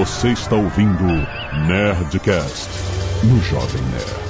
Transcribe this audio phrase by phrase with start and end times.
[0.00, 1.04] Você está ouvindo
[1.66, 2.70] Nerdcast
[3.22, 4.20] no Jovem Nerd.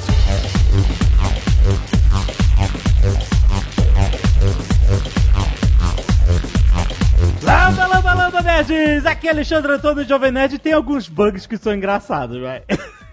[7.41, 9.06] Lamba, lamba, lamba, nerds!
[9.06, 12.64] Aqui é Alexandre Antônio Jovem Nerd e tem alguns bugs que são engraçados, vai.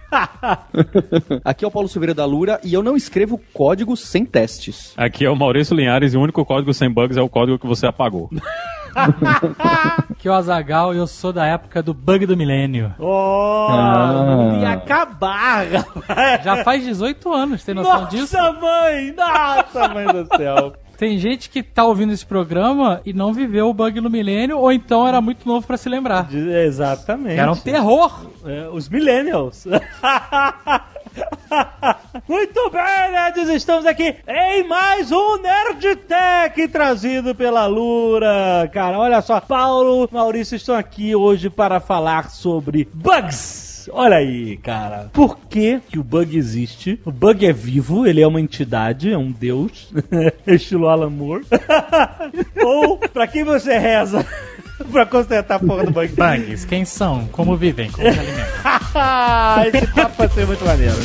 [1.45, 4.93] Aqui é o Paulo Silveira da Lura e eu não escrevo código sem testes.
[4.97, 7.67] Aqui é o Maurício Linhares e o único código sem bugs é o código que
[7.67, 8.31] você apagou.
[10.25, 12.93] É o Azagal e eu sou da época do bug do milênio.
[12.99, 14.57] Oh, Ah.
[14.62, 16.43] ia acabar, rapaz.
[16.43, 18.35] Já faz 18 anos, tem noção Nossa, disso?
[18.59, 19.13] mãe!
[19.15, 20.73] Nossa, mãe do céu!
[20.98, 24.70] Tem gente que tá ouvindo esse programa e não viveu o bug no milênio, ou
[24.71, 26.23] então era muito novo pra se lembrar.
[26.26, 27.40] De- Exatamente.
[27.40, 28.26] Era um terror.
[28.45, 29.65] É, os millennials.
[32.27, 38.70] Muito bem, nerds, estamos aqui em mais um Nerd Tech trazido pela Lura.
[38.71, 43.89] Cara, olha só, Paulo, Maurício estão aqui hoje para falar sobre bugs.
[43.91, 45.09] Olha aí, cara.
[45.13, 46.99] Por que, que o bug existe?
[47.05, 49.93] O bug é vivo, ele é uma entidade, é um deus,
[50.45, 51.45] estilo Alan Moore.
[52.61, 54.26] Ou, pra quem você reza
[54.91, 56.13] pra consertar a porra do bug?
[56.13, 57.27] Bugs, quem são?
[57.27, 57.91] Como vivem?
[57.91, 58.47] Como se alimentam?
[59.81, 60.95] Esse papo vai ser muito maneiro.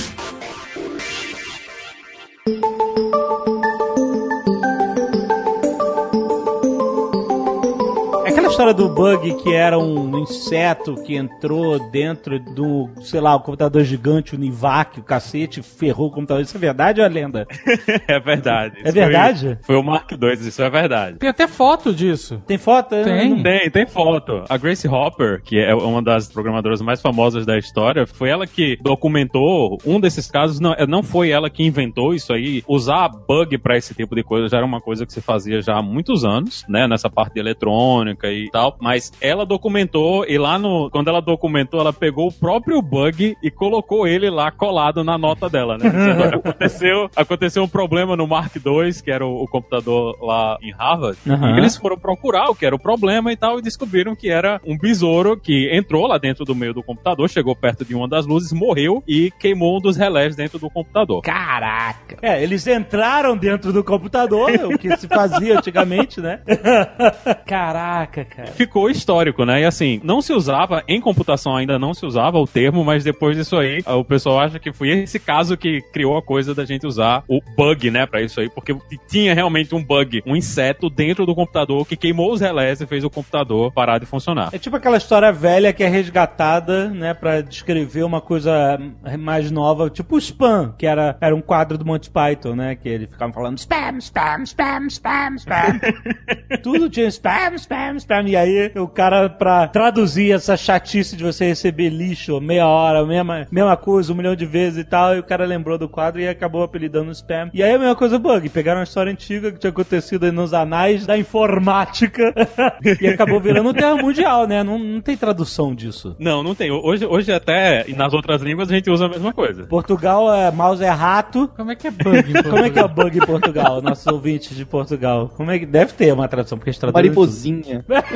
[8.63, 13.83] História do bug que era um inseto que entrou dentro do, sei lá, o computador
[13.83, 16.45] gigante, o Nivac, o cacete, ferrou o computador.
[16.45, 17.45] Isso é verdade ou é lenda?
[18.07, 18.77] é verdade.
[18.85, 19.59] É verdade?
[19.63, 21.19] Foi, foi o Mark II, isso é verdade.
[21.19, 22.41] Tem até foto disso.
[22.47, 22.91] Tem foto?
[22.91, 23.31] Tem.
[23.31, 24.45] não- Tem, tem foto.
[24.49, 28.79] A Grace Hopper, que é uma das programadoras mais famosas da história, foi ela que
[28.81, 30.61] documentou um desses casos.
[30.61, 32.63] Não, é, não foi ela que inventou isso aí.
[32.69, 35.79] Usar bug pra esse tipo de coisa já era uma coisa que se fazia já
[35.79, 36.87] há muitos anos, né?
[36.87, 38.77] Nessa parte de eletrônica e tal.
[38.81, 40.91] Mas ela documentou e lá no.
[40.91, 45.49] Quando ela documentou, ela pegou o próprio bug e colocou ele lá colado na nota
[45.49, 45.89] dela, né?
[45.89, 50.59] Dizendo, "Olha, aconteceu, aconteceu um problema no Mark II, que era o, o computador lá
[50.63, 51.19] em Harvard.
[51.27, 51.55] Aham.
[51.55, 54.61] E eles foram procurar o que era o problema e tal, e descobriram que era
[54.67, 58.27] um besouro que entrou lá dentro do meio do computador, chegou perto de uma das
[58.27, 61.23] luzes, morreu e queimou um dos relés dentro do computador.
[61.23, 62.17] Caraca!
[62.21, 66.41] É, eles entraram dentro do computador, o que se fazia antigamente, né?
[67.47, 68.49] Caraca, cara.
[68.53, 69.61] Ficou histórico, né?
[69.61, 73.37] E assim, não se usava, em computação ainda não se usava o termo, mas depois
[73.37, 76.87] disso aí, o pessoal acha que foi esse caso que criou a coisa da gente
[76.87, 78.77] usar o bug, né, pra isso aí, porque
[79.09, 83.05] tinha realmente um bug, um inseto dentro do computador que queimou os relés e fez
[83.05, 84.51] o computador parar de funcionar.
[84.53, 88.79] É tipo aquela história velha que é resgatada, né, pra descrever uma coisa
[89.19, 92.89] mais nova, tipo o Spam, que era, era um quadro do Monty Python, né, que
[92.89, 95.81] ele ficava falando spam, spam, spam, spam, spam.
[96.63, 98.22] Tudo tinha spam, spam, spam.
[98.31, 103.47] E aí o cara, pra traduzir essa chatice de você receber lixo meia hora, mesma,
[103.51, 106.29] mesma coisa, um milhão de vezes e tal, e o cara lembrou do quadro e
[106.29, 107.51] acabou apelidando spam.
[107.53, 110.55] E aí a mesma coisa bug, pegaram uma história antiga que tinha acontecido aí nos
[110.55, 112.35] anais da informática
[113.01, 114.63] e acabou virando um termo mundial, né?
[114.63, 116.17] Não, não tem tradução disso.
[116.19, 116.71] Não, não tem.
[116.71, 119.65] Hoje, hoje até e nas outras línguas a gente usa a mesma coisa.
[119.65, 121.49] Portugal é mouse é rato.
[121.57, 122.31] Como é que é bug?
[122.31, 123.81] em Como é que é o bug em Portugal?
[123.83, 125.31] Nossos ouvintes de Portugal.
[125.37, 127.85] Como é que deve ter uma tradução porque eles traduzem Mariposinha.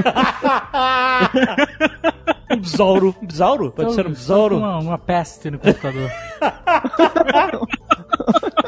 [2.50, 3.14] um besouro.
[3.22, 3.70] Um besouro?
[3.70, 4.58] Pode ser um besouro?
[4.58, 6.10] Uma, uma peste no computador.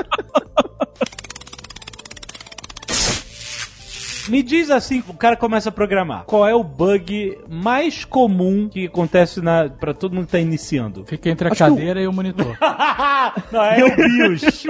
[4.28, 6.24] Me diz assim, o cara começa a programar.
[6.24, 11.04] Qual é o bug mais comum que acontece na para todo mundo que tá iniciando?
[11.06, 12.56] Fica entre a Acho que o- cadeira e o monitor.
[13.52, 14.66] Não, é o BIOS.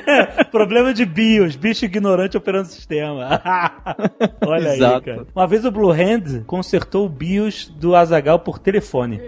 [0.50, 3.40] Problema de BIOS, bicho ignorante operando o sistema.
[4.46, 5.04] Olha aí, Exato.
[5.04, 5.26] cara.
[5.34, 9.20] Uma vez o Blue Hand consertou o BIOS do Azagal por telefone.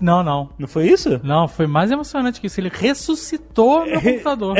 [0.00, 0.50] Não, não.
[0.58, 1.20] Não foi isso?
[1.24, 2.60] Não, foi mais emocionante que isso.
[2.60, 4.56] Ele ressuscitou meu computador.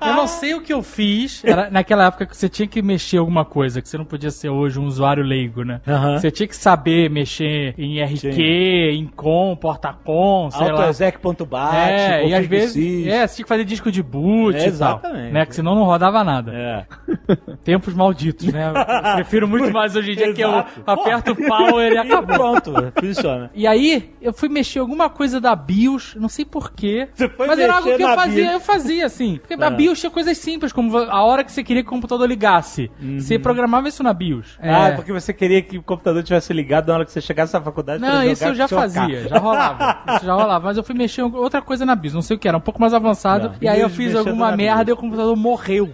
[0.00, 1.42] Eu não sei o que eu fiz.
[1.44, 4.48] Era naquela época que você tinha que mexer alguma coisa, que você não podia ser
[4.48, 5.80] hoje um usuário leigo, né?
[5.86, 6.18] Aham.
[6.18, 10.72] Você tinha que saber mexer em RQ, em com, porta-com, sei lá.
[10.72, 13.06] AutoExec.bat, É, e às vezes.
[13.06, 14.68] É, você tinha que fazer disco de boot É, e tal.
[14.68, 15.32] exatamente.
[15.32, 15.46] Né?
[15.46, 16.52] Que senão não rodava nada.
[16.54, 16.86] É.
[17.64, 18.72] Tempos malditos, né?
[18.72, 20.50] Eu prefiro muito mais hoje em dia que eu
[20.86, 22.36] aperto o power e acabou.
[22.36, 23.50] pronto, funciona.
[23.54, 27.08] E aí, eu fui mexer alguma coisa da BIOS, não sei porquê.
[27.38, 28.52] Mas era algo que eu fazia, BIOS.
[28.52, 29.38] eu fazia assim.
[29.38, 29.70] Porque a Ah.
[29.70, 32.90] BIOS tinha coisas simples, como a hora que você queria que o computador ligasse.
[33.18, 34.58] Você programava isso na BIOS.
[34.62, 34.92] Ah, É.
[34.92, 38.00] porque você queria que o computador tivesse ligado na hora que você chegasse na faculdade
[38.00, 39.98] Não, isso eu já fazia, já rolava.
[40.16, 40.64] Isso já rolava.
[40.66, 42.60] Mas eu fui mexer em outra coisa na BIOS, não sei o que era, um
[42.60, 43.48] pouco mais avançado.
[43.48, 43.54] Não.
[43.60, 44.88] E aí eu fiz alguma merda BIOS.
[44.88, 45.90] e o computador morreu.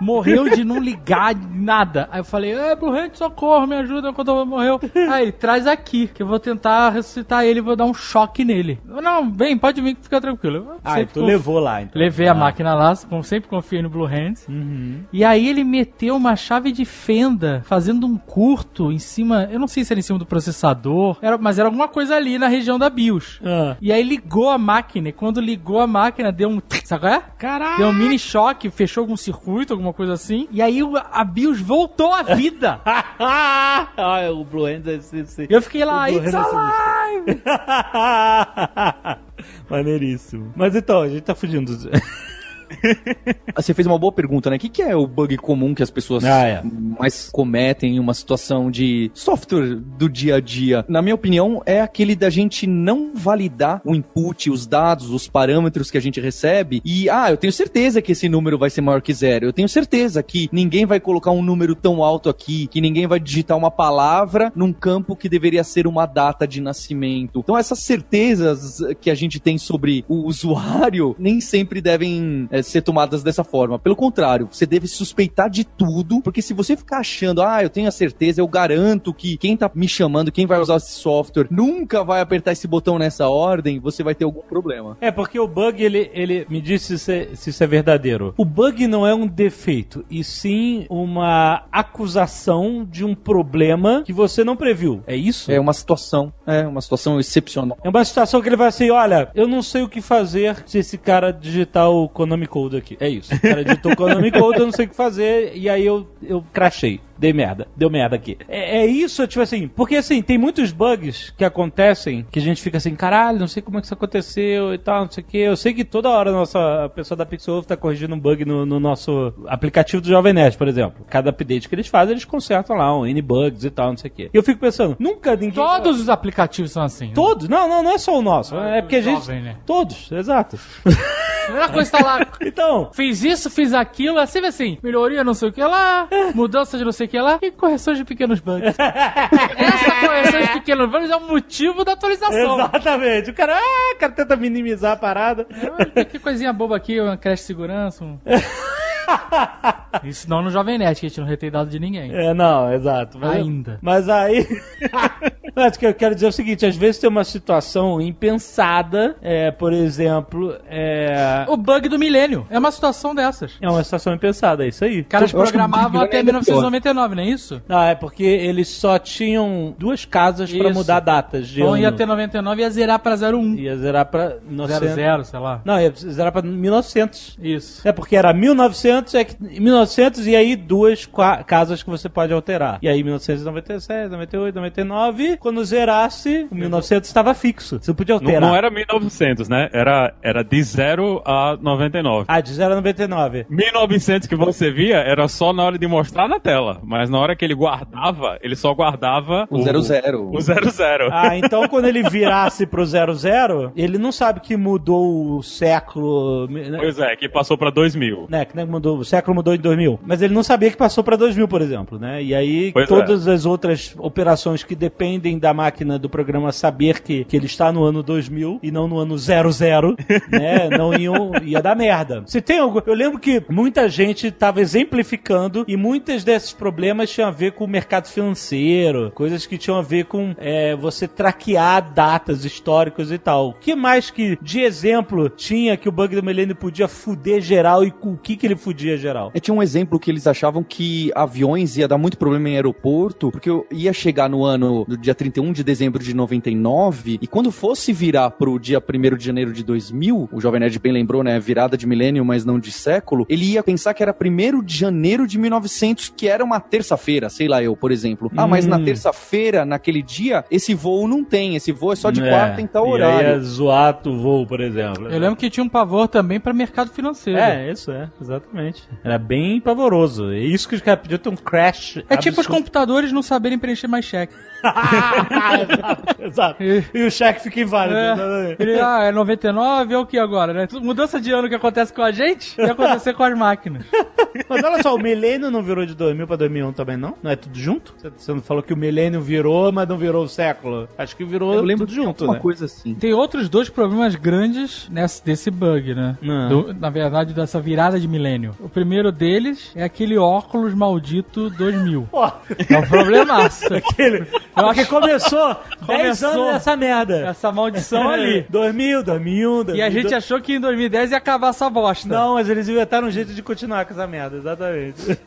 [0.00, 2.08] Morreu de não ligar nada.
[2.10, 4.80] Aí eu falei, é, Blue Hand, socorro, me ajuda quando eu morreu.
[5.10, 8.80] Aí, traz aqui, que eu vou tentar ressuscitar ele e vou dar um choque nele.
[8.84, 10.76] Não, vem, pode vir, fica tranquilo.
[10.84, 12.00] Ah, tu conf- levou lá, então.
[12.00, 12.34] Levei a Ah.
[12.34, 14.46] máquina lá, como sempre confiei no Blue Hands.
[14.48, 15.02] Uhum.
[15.12, 19.68] E aí ele meteu uma chave de fenda, fazendo um curto em cima, eu não
[19.68, 22.78] sei se era em cima do processador, era, mas era alguma coisa ali na região
[22.78, 23.40] da BIOS.
[23.44, 23.76] Ah.
[23.80, 26.60] E aí ligou a máquina, e quando ligou a máquina, deu um.
[26.84, 27.22] Sabe qual é?
[27.38, 27.78] Caralho!
[27.78, 30.48] Deu um mini choque, fechou algum circuito, alguma coisa assim.
[30.50, 30.80] E aí
[31.12, 32.80] a BIOS voltou à vida.
[32.84, 33.88] ah,
[34.32, 35.12] o Blue Hands.
[35.48, 37.42] Eu fiquei lá, it's alive!
[39.68, 40.52] Maneiríssimo.
[40.56, 41.72] Mas então, a gente tá fugindo.
[42.72, 44.56] dos- Você fez uma boa pergunta, né?
[44.56, 46.62] O que, que é o bug comum que as pessoas Ah, é.
[46.98, 50.84] mais cometem em uma situação de software do dia a dia?
[50.88, 55.90] Na minha opinião, é aquele da gente não validar o input, os dados, os parâmetros
[55.90, 59.00] que a gente recebe e, ah, eu tenho certeza que esse número vai ser maior
[59.02, 59.46] que zero.
[59.46, 63.20] Eu tenho certeza que ninguém vai colocar um número tão alto aqui, que ninguém vai
[63.20, 67.40] digitar uma palavra num campo que deveria ser uma data de nascimento.
[67.40, 72.82] Então, essas certezas que a gente tem sobre o usuário nem sempre devem é, ser
[72.82, 73.78] tomadas dessa forma.
[73.78, 77.88] Pelo contrário, você deve suspeitar de tudo, porque se você ficar achando, ah, eu tenho
[77.88, 82.04] a certeza, eu garanto que quem tá me chamando, quem vai usar esse software, nunca
[82.04, 84.96] vai apertar esse botão nessa ordem, você vai ter algum problema.
[85.00, 88.34] É, porque o bug, ele, ele me disse se isso, é, se isso é verdadeiro.
[88.36, 94.44] O bug não é um defeito, e sim uma acusação de um problema que você
[94.44, 95.02] não previu.
[95.06, 95.50] É isso?
[95.50, 97.78] É uma situação, é uma situação excepcional.
[97.82, 100.78] É uma situação que ele vai assim, olha, eu não sei o que fazer se
[100.78, 102.98] esse cara digitar o Konami Code aqui.
[103.00, 103.34] É isso.
[103.34, 106.06] O cara digitou o Konami Code, eu não sei o que fazer, e aí eu,
[106.22, 107.00] eu crachei.
[107.18, 107.68] Dei merda.
[107.76, 108.36] Deu merda aqui.
[108.48, 112.60] É, é isso, tipo assim, porque assim, tem muitos bugs que acontecem que a gente
[112.60, 115.26] fica assim, caralho, não sei como é que isso aconteceu e tal, não sei o
[115.26, 115.38] que.
[115.38, 118.44] Eu sei que toda hora a nossa a pessoa da Pixel tá corrigindo um bug
[118.44, 121.06] no, no nosso aplicativo do Jovem Nerd, por exemplo.
[121.08, 124.14] Cada update que eles fazem, eles consertam lá, um N-bugs e tal, não sei o
[124.14, 124.22] que.
[124.24, 125.52] E eu fico pensando, nunca ninguém.
[125.52, 127.08] Todos os aplicativos são assim.
[127.08, 127.12] né?
[127.14, 127.48] Todos?
[127.48, 128.56] Não, não, não é só o nosso.
[128.56, 129.20] Ah, é porque a gente.
[129.20, 129.56] jovem, né?
[129.64, 130.58] Todos, exato.
[131.42, 132.26] A primeira coisa tá lá.
[132.44, 136.76] Então, Fiz isso, fiz aquilo, é sempre assim, melhoria não sei o que lá, mudança
[136.76, 138.74] de não sei o que lá, e correção de pequenos bugs.
[138.78, 142.58] Essa correção de pequenos bugs é o motivo da atualização.
[142.58, 143.30] exatamente.
[143.30, 145.46] O cara, ah, o cara tenta minimizar a parada.
[145.78, 148.04] Olha, Que coisinha boba aqui, uma creche de segurança.
[148.04, 148.18] Um...
[150.04, 152.10] Isso não no Jovem Nerd, que a gente não retém dado de ninguém.
[152.12, 153.18] É, não, exato.
[153.18, 153.78] Mas, Ainda.
[153.82, 154.46] Mas aí.
[155.54, 159.16] Mas o que eu quero dizer é o seguinte: às vezes tem uma situação impensada,
[159.20, 161.44] é, por exemplo, é.
[161.46, 163.52] O bug do milênio é uma situação dessas.
[163.60, 165.04] É uma situação impensada, é isso aí.
[165.04, 167.62] Caras Eu programavam até Bang é 1999, não é isso?
[167.68, 170.78] Ah, é porque eles só tinham duas casas pra Isso.
[170.78, 171.82] mudar datas de Então ano.
[171.82, 173.54] ia ter 99 e ia zerar pra 01.
[173.56, 174.94] Ia zerar pra 900.
[174.94, 175.60] 00, sei lá.
[175.64, 177.36] Não, ia zerar pra 1900.
[177.42, 177.86] Isso.
[177.86, 181.08] É porque era 1900, é que, 1900 e aí duas
[181.46, 182.78] casas que você pode alterar.
[182.82, 187.78] E aí 1997, 98, 99, quando zerasse, o 1900 estava fixo.
[187.80, 188.40] Você não podia Não, alterar.
[188.48, 189.68] não era 1900, né?
[189.72, 192.24] Era, era de 0 a 99.
[192.28, 193.46] Ah, de 0 a 99.
[193.48, 197.34] 1900 que você via era só na hora de mostrar na tela, mas na hora
[197.36, 200.30] que ele guardava, ele só guardava O 00.
[200.32, 201.08] O 00.
[201.12, 206.46] Ah, então quando ele virasse pro 00, ele não sabe que mudou o século.
[206.48, 206.78] né?
[206.78, 208.26] Pois é, que passou pra 2000.
[208.28, 210.00] né, que nem mudou, o século mudou em 2000.
[210.04, 212.22] Mas ele não sabia que passou para 2000, por exemplo, né?
[212.22, 217.24] E aí Pois todas as outras operações que dependem da máquina do programa saber que,
[217.24, 219.96] que ele está no ano 2000 e não no ano 00,
[220.30, 220.68] né?
[220.76, 222.24] Não iam, ia dar merda.
[222.26, 227.28] Se tem algo, eu lembro que muita gente estava exemplificando e muitos desses problemas tinham
[227.28, 231.92] a ver com o mercado financeiro, coisas que tinham a ver com é, você traquear
[231.92, 233.50] datas históricos e tal.
[233.50, 237.84] O que mais que de exemplo tinha que o bug do milênio podia fuder geral
[237.84, 239.30] e com o que que ele fudia geral?
[239.34, 243.30] É, tinha um exemplo que eles achavam que aviões ia dar muito problema em aeroporto,
[243.30, 247.50] porque eu ia chegar no ano do dia 31 de dezembro de 99, e quando
[247.50, 251.38] fosse virar pro dia 1 de janeiro de 2000, o Jovem Nerd bem lembrou, né,
[251.38, 255.26] virada de milênio, mas não de século, ele ia pensar que era 1 de janeiro
[255.26, 258.30] de 1900, que era uma terça-feira, sei lá eu, por exemplo.
[258.36, 258.84] Ah, mas na Hum.
[258.84, 262.66] terça-feira, naquele dia, esse voo não tem, esse voo é só de É, quarta em
[262.66, 263.28] tal E aí horário.
[263.28, 265.08] é zoar o voo, por exemplo.
[265.08, 267.38] Eu lembro que tinha um pavor também pra mercado financeiro.
[267.38, 268.61] É, isso é, exatamente.
[269.02, 270.30] Era bem pavoroso.
[270.30, 271.98] É isso que os caras pediam ter um crash.
[272.08, 272.48] É tipo os absurdo.
[272.58, 274.34] computadores não saberem preencher mais cheque.
[275.68, 276.62] exato, exato.
[276.94, 277.96] E o cheque fica inválido.
[277.98, 280.68] É, ele, ah, é 99, é o que agora, né?
[280.80, 283.84] Mudança de ano que acontece com a gente, ia acontecer com as máquinas.
[284.48, 287.14] Mas olha só, o milênio não virou de 2000 pra 2001 também, não?
[287.22, 287.94] Não é tudo junto?
[288.16, 290.88] Você- não falou que o milênio virou, mas não virou o século?
[290.96, 292.40] Acho que virou Eu lembro tudo junto, uma né?
[292.40, 292.94] coisa assim.
[292.94, 296.16] Tem outros dois problemas grandes nesse, desse bug, né?
[296.48, 298.54] Do- na verdade, dessa virada de milênio.
[298.58, 302.08] O primeiro deles é aquele óculos maldito 2000.
[302.10, 303.66] Pô, É um problemaço.
[303.74, 304.26] aquele...
[304.54, 305.56] Porque começou
[305.86, 306.28] 10 Começou.
[306.30, 307.26] anos nessa merda.
[307.26, 308.46] Essa maldição ali.
[308.48, 309.76] 2000, 2001, 2000.
[309.76, 312.08] E a gente achou que em 2010 ia acabar essa bosta.
[312.08, 315.18] Não, mas eles inventaram um jeito de continuar com essa merda, exatamente.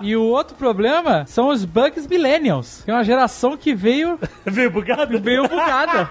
[0.00, 2.82] E o outro problema são os bugs millennials.
[2.84, 5.18] Que é uma geração que veio, Veio bugado?
[5.20, 6.10] veio bugada.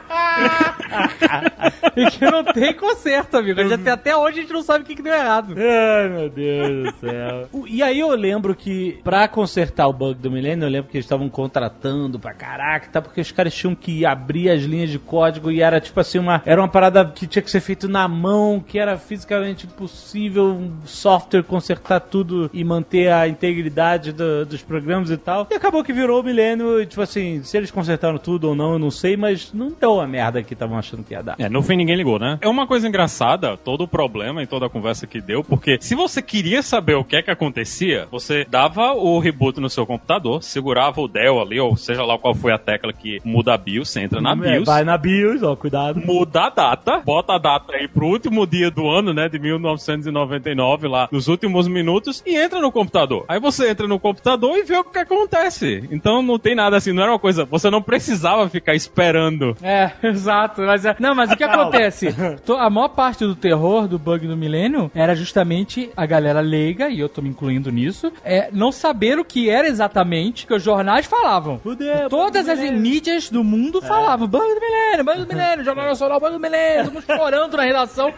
[1.95, 3.61] e que não tem conserto, amigo.
[3.61, 5.55] A gente, até hoje a gente não sabe o que, que deu errado.
[5.57, 7.49] Ai, meu Deus do céu.
[7.67, 11.05] E aí eu lembro que, pra consertar o bug do milênio, eu lembro que eles
[11.05, 13.01] estavam contratando pra caraca, tá?
[13.01, 16.41] Porque os caras tinham que abrir as linhas de código e era tipo assim, uma,
[16.45, 20.71] era uma parada que tinha que ser feito na mão, que era fisicamente impossível um
[20.85, 25.47] software consertar tudo e manter a integridade do- dos programas e tal.
[25.51, 28.73] E acabou que virou o milênio e, tipo assim, se eles consertaram tudo ou não,
[28.73, 31.35] eu não sei, mas não deu a merda que estavam achando que ia dar.
[31.39, 32.37] É, no fim ninguém ligou, né?
[32.41, 35.95] É uma coisa engraçada, todo o problema e toda a conversa que deu, porque se
[35.95, 40.41] você queria saber o que é que acontecia, você dava o reboot no seu computador,
[40.43, 43.89] segurava o Dell ali, ou seja lá qual foi a tecla que muda a BIOS,
[43.89, 45.99] você entra na É, BIOS, Vai na BIOS, ó, cuidado.
[45.99, 50.87] muda a data, bota a data aí pro último dia do ano, né, de 1999,
[50.87, 53.25] lá, nos últimos minutos, e entra no computador.
[53.27, 55.87] Aí você entra no computador e vê o que acontece.
[55.91, 59.55] Então não tem nada assim, não era uma coisa, você não precisava ficar esperando.
[59.61, 60.61] É, exato.
[60.61, 62.07] Mas, é- não, mas o que acontece?
[62.45, 66.89] To- A maior parte do terror do bug do milênio era justamente a galera leiga,
[66.89, 70.63] e eu tô me incluindo nisso, é não saber o que era exatamente que os
[70.63, 71.59] jornais falavam.
[71.59, 76.19] Fudeu, Todas as mídias do mundo falavam: bug do milênio, bug do milênio, Jornal Nacional,
[76.19, 78.13] bug do milênio, estamos chorando na redação.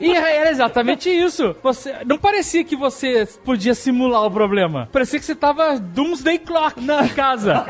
[0.00, 1.54] E era exatamente isso.
[1.62, 4.88] Você não parecia que você podia simular o problema.
[4.90, 7.66] Parecia que você tava Doomsday Clock na casa.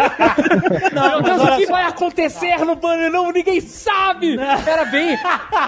[0.95, 3.11] Meu Deus, o que vai acontecer no banner?
[3.11, 4.39] Não, ninguém sabe.
[4.39, 5.19] Era bem,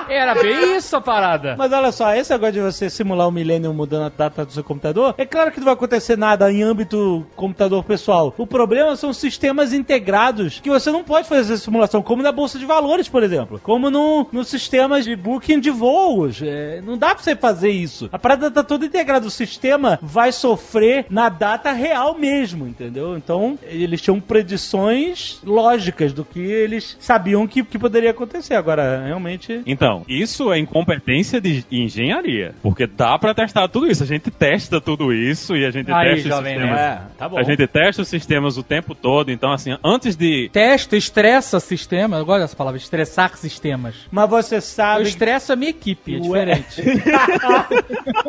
[0.09, 1.57] era bem isso a parada.
[1.59, 4.63] Mas olha só, esse negócio de você simular o milênio mudando a data do seu
[4.63, 8.33] computador, é claro que não vai acontecer nada em âmbito computador pessoal.
[8.39, 12.59] O problema são sistemas integrados que você não pode fazer essa simulação, como na Bolsa
[12.59, 13.61] de Valores, por exemplo.
[13.63, 16.41] Como no, nos sistemas de booking de voos.
[16.43, 18.09] É, não dá pra você fazer isso.
[18.13, 19.27] A parada tá toda integrada.
[19.27, 23.17] O sistema vai sofrer na data real mesmo, entendeu?
[23.17, 28.55] Então, eles tinham predições lógicas do que eles sabiam que, que poderia acontecer.
[28.55, 29.63] Agora, realmente...
[29.67, 32.55] Então, isso é incompetência de engenharia.
[32.63, 34.03] Porque dá pra testar tudo isso.
[34.03, 36.81] A gente testa tudo isso e a gente Aí, testa os sistemas.
[36.81, 37.39] É, tá bom.
[37.39, 39.06] A gente testa os sistemas o tempo todo.
[39.33, 40.49] Então, assim, antes de.
[40.53, 42.17] Testa, estressa sistema.
[42.19, 43.95] Eu gosto dessa palavra, estressar sistemas.
[44.11, 45.03] Mas você Eu sabe.
[45.05, 46.45] estresso a minha equipe, é Ué.
[46.45, 46.83] diferente.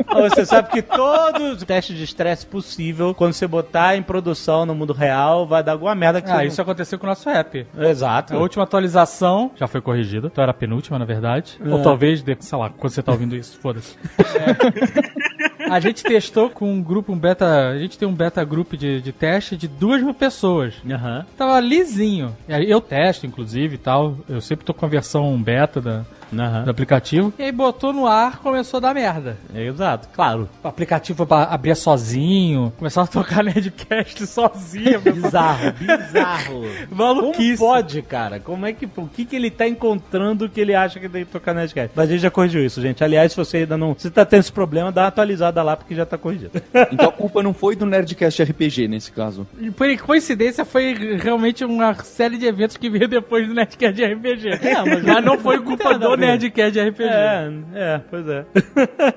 [0.18, 4.92] Você sabe que todo teste de estresse possível, quando você botar em produção no mundo
[4.94, 7.68] real, vai dar alguma merda que Ah, você isso aconteceu com o nosso app.
[7.74, 7.88] não...
[7.90, 8.34] Exato.
[8.34, 11.60] A última atualização já foi corrigida, então era a penúltima, na verdade.
[11.70, 13.96] Ou talvez, de- sei lá, quando você tá ouvindo isso, foda-se.
[14.38, 15.47] É.
[15.70, 17.70] A gente testou com um grupo, um beta.
[17.70, 20.76] A gente tem um beta group de, de teste de duas mil pessoas.
[20.90, 21.26] Aham.
[21.38, 22.36] Tava lisinho.
[22.48, 24.18] Eu testo, inclusive, e tal.
[24.28, 26.64] Eu sempre tô com a versão beta da, Aham.
[26.64, 27.34] do aplicativo.
[27.38, 29.38] E aí botou no ar, começou a dar merda.
[29.54, 30.50] Exato, claro.
[30.64, 35.02] O aplicativo abria sozinho, começava a tocar Nerdcast sozinho.
[35.02, 36.62] Bizarro, bizarro.
[36.90, 37.58] Como Maluquice.
[37.58, 38.40] pode, cara?
[38.40, 38.86] Como é que.
[38.98, 41.92] O que, que ele tá encontrando que ele acha que tem que tocar Nerdcast?
[41.96, 43.04] Mas a gente já corrigiu isso, gente.
[43.04, 43.96] Aliás, se você ainda não.
[43.98, 46.52] Se tá tendo esse problema, dá uma atualizada lá, porque já tá corrigido.
[46.92, 49.46] Então a culpa não foi do Nerdcast RPG nesse caso.
[49.60, 54.06] E por coincidência, foi realmente uma série de eventos que veio depois do Nerdcast de
[54.06, 54.50] RPG.
[54.66, 56.28] É, mas- mas não foi culpa do ver.
[56.28, 57.04] Nerdcast de RPG.
[57.04, 58.46] É, é, pois é.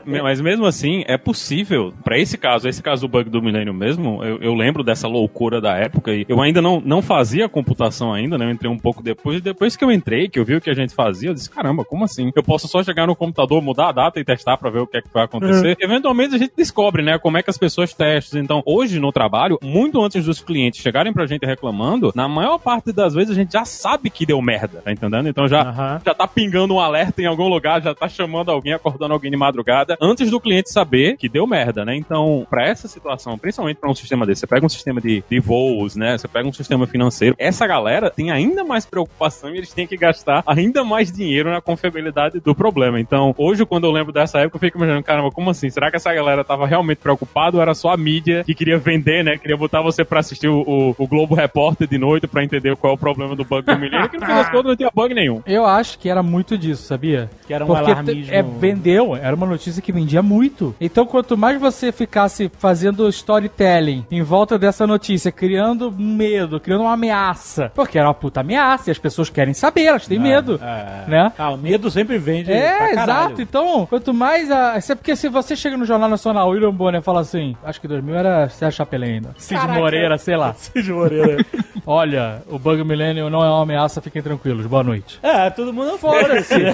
[0.23, 1.93] Mas mesmo assim, é possível.
[2.05, 5.61] Pra esse caso, esse caso do bug do milênio mesmo, eu, eu lembro dessa loucura
[5.61, 8.47] da época e eu ainda não, não fazia computação ainda, né?
[8.47, 9.39] Eu entrei um pouco depois.
[9.39, 11.51] E depois que eu entrei, que eu vi o que a gente fazia, eu disse,
[11.51, 12.31] caramba, como assim?
[12.35, 14.99] Eu posso só chegar no computador, mudar a data e testar pra ver o que
[14.99, 15.77] é que vai acontecer.
[15.81, 17.19] Eventualmente a gente descobre, né?
[17.19, 18.41] Como é que as pessoas testam.
[18.41, 22.93] Então, hoje no trabalho, muito antes dos clientes chegarem pra gente reclamando, na maior parte
[22.93, 25.29] das vezes a gente já sabe que deu merda, tá entendendo?
[25.29, 26.01] Então já, Aham.
[26.05, 29.37] já tá pingando um alerta em algum lugar, já tá chamando alguém, acordando alguém de
[29.37, 31.97] madrugada, antes do cliente saber que deu merda, né?
[31.97, 35.41] Então, pra essa situação, principalmente pra um sistema desse, você pega um sistema de, de
[35.41, 36.17] voos, né?
[36.17, 39.97] Você pega um sistema financeiro, essa galera tem ainda mais preocupação e eles têm que
[39.97, 43.01] gastar ainda mais dinheiro na confiabilidade do problema.
[43.01, 45.71] Então, hoje, quando eu lembro dessa época, eu fico imaginando, caramba, como assim?
[45.71, 49.25] Será que essa galera tava realmente preocupada ou era só a mídia que queria vender,
[49.25, 49.37] né?
[49.37, 52.93] Queria botar você pra assistir o, o, o Globo Repórter de noite pra entender qual
[52.93, 55.15] é o problema do bug do milênio, que no fim das contas não tinha bug
[55.15, 55.43] nenhum.
[55.47, 57.31] Eu acho que era muito disso, sabia?
[57.47, 58.33] Que era um Porque alarmismo.
[58.35, 60.75] é, vendeu, era uma notícia que vendia muito.
[60.81, 66.83] Então, quanto mais você ficasse fazendo storytelling em volta dessa notícia, criando um medo, criando
[66.83, 70.59] uma ameaça, porque era uma puta ameaça e as pessoas querem saber, elas têm medo,
[70.63, 71.05] É.
[71.09, 71.33] né?
[71.39, 72.53] Ah, o medo sempre vende.
[72.53, 73.41] É, exato.
[73.41, 74.77] Então, quanto mais a.
[74.79, 77.81] Isso é porque se você chega no Jornal Nacional, o William Bonner fala assim: acho
[77.81, 79.35] que 2000 era Sérgio Chapelin ainda.
[79.37, 79.79] Cid Caraca.
[79.79, 80.55] Moreira, sei lá.
[80.59, 81.45] Cid Moreira.
[81.87, 84.67] Olha, o Bug Millennium não é uma ameaça, fiquem tranquilos.
[84.67, 85.19] Boa noite.
[85.23, 85.97] é, todo mundo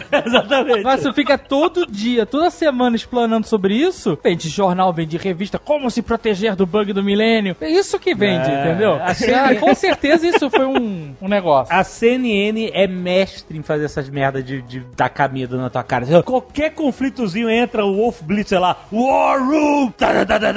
[0.27, 0.83] Exatamente.
[0.83, 5.91] Mas você fica todo dia, toda semana explanando sobre isso, vende jornal, vende revista, como
[5.91, 7.57] se proteger do bug do milênio.
[7.61, 8.99] É isso que vende, É, entendeu?
[9.03, 11.75] assim- Ah, com certeza isso foi um, um negócio.
[11.75, 16.07] A CNN é mestre em fazer essas merdas de, de tacar medo na tua cara.
[16.23, 20.53] Qualquer conflitozinho entra o Wolf Blitz, sei lá, War Room, tá, tá, tá,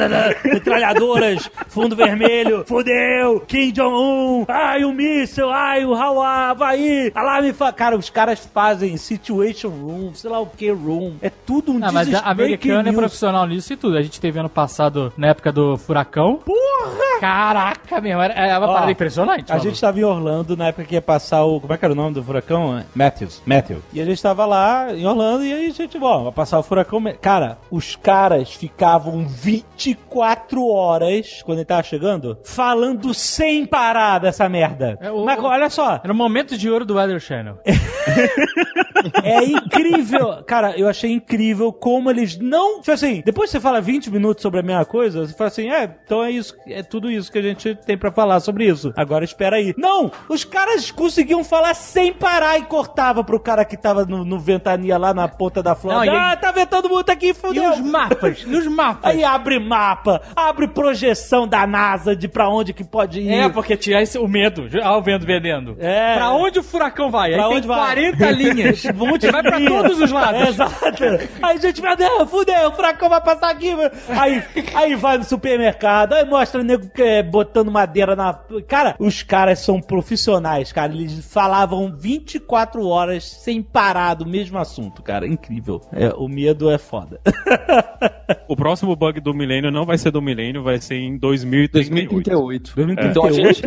[0.46, 7.98] metralhadoras, fundo vermelho, fudeu, Kim Jong-un, ai o míssel, ai o Hawa, Havaí, alarme, cara,
[7.98, 8.98] os caras fazem
[9.34, 12.92] Situation Room, sei lá o que Room, é tudo um Ah, mas a americana é
[12.92, 13.96] profissional nisso e tudo.
[13.98, 16.38] A gente teve ano passado, na época do furacão.
[16.38, 17.20] Porra!
[17.20, 19.52] Caraca, meu, era, era uma Ó, parada impressionante.
[19.52, 19.70] A maluco.
[19.70, 21.60] gente tava em Orlando na época que ia passar o.
[21.60, 22.84] Como é que era o nome do furacão?
[22.96, 23.42] Matthews.
[23.46, 23.84] Matthews.
[23.94, 26.64] E a gente tava lá em Orlando e aí a gente, bom, vai passar o
[26.64, 27.00] furacão.
[27.22, 34.98] Cara, os caras ficavam 24 horas, quando ele tava chegando, falando sem parar dessa merda.
[35.02, 37.58] É, o- Mas olha só, Era o momento de ouro do Weather Channel.
[39.24, 40.44] é incrível.
[40.46, 42.80] Cara, eu achei incrível como eles não.
[42.80, 45.90] Tipo assim, depois você fala 20 minutos sobre a mesma coisa, você fala assim, é,
[46.06, 48.94] então é isso, é tudo isso que a gente tem pra falar sobre isso.
[48.96, 49.74] Agora espera aí.
[49.78, 50.12] Não!
[50.28, 54.98] Os caras conseguiam falar sem parar e cortava pro cara que tava no, no ventania
[54.98, 55.76] lá na ponta da.
[55.84, 57.70] Não, e aí- Ah, tá ventando muito aqui, E fudeu.
[57.72, 58.44] os mapas?
[58.46, 59.12] E os mapas?
[59.12, 63.30] Aí abre mapa, abre projeção da NASA de pra onde que pode ir.
[63.32, 64.68] É, porque tinha esse, o medo.
[64.84, 65.76] Ah, o vento vendendo.
[65.80, 66.16] É.
[66.16, 67.34] Pra onde o furacão vai?
[67.34, 67.80] Pra Aí onde tem vai?
[67.80, 68.84] 40 linhas.
[68.94, 70.50] Monte vai pra todos os lados.
[70.50, 71.04] Exato.
[71.42, 73.76] Aí a gente vai, não, fudeu, o furacão vai passar aqui.
[73.76, 73.92] mano.
[74.10, 74.44] Aí,
[74.76, 78.34] aí vai no supermercado, aí mostra o nego é, botando madeira na.
[78.68, 80.94] Cara, os caras são profissionais, cara.
[80.94, 85.28] Eles falavam 24 horas sem parar do mesmo assunto, cara.
[85.28, 85.82] Incrível.
[85.92, 87.20] É, o medo é foda.
[88.48, 92.76] O próximo bug do milênio não vai ser do milênio, vai ser em 2038.
[92.76, 92.76] 2038.
[92.76, 93.10] 2038?
[93.10, 93.62] Então a gente,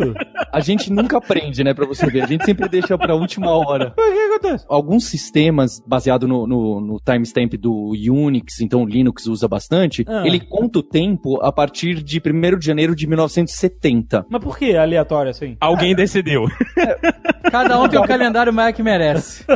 [0.51, 2.23] a gente nunca aprende, né, pra você ver.
[2.23, 3.93] A gente sempre deixa pra última hora.
[4.03, 4.65] O que acontece?
[4.69, 10.23] Alguns sistemas, baseado no, no, no timestamp do Unix, então o Linux usa bastante, Ah.
[10.25, 14.25] ele conta o tempo a partir de 1 de janeiro de 1970.
[14.29, 15.55] Mas por que aleatório assim?
[15.59, 16.45] Alguém decidiu.
[17.51, 19.43] Cada um tem o calendário mais que merece.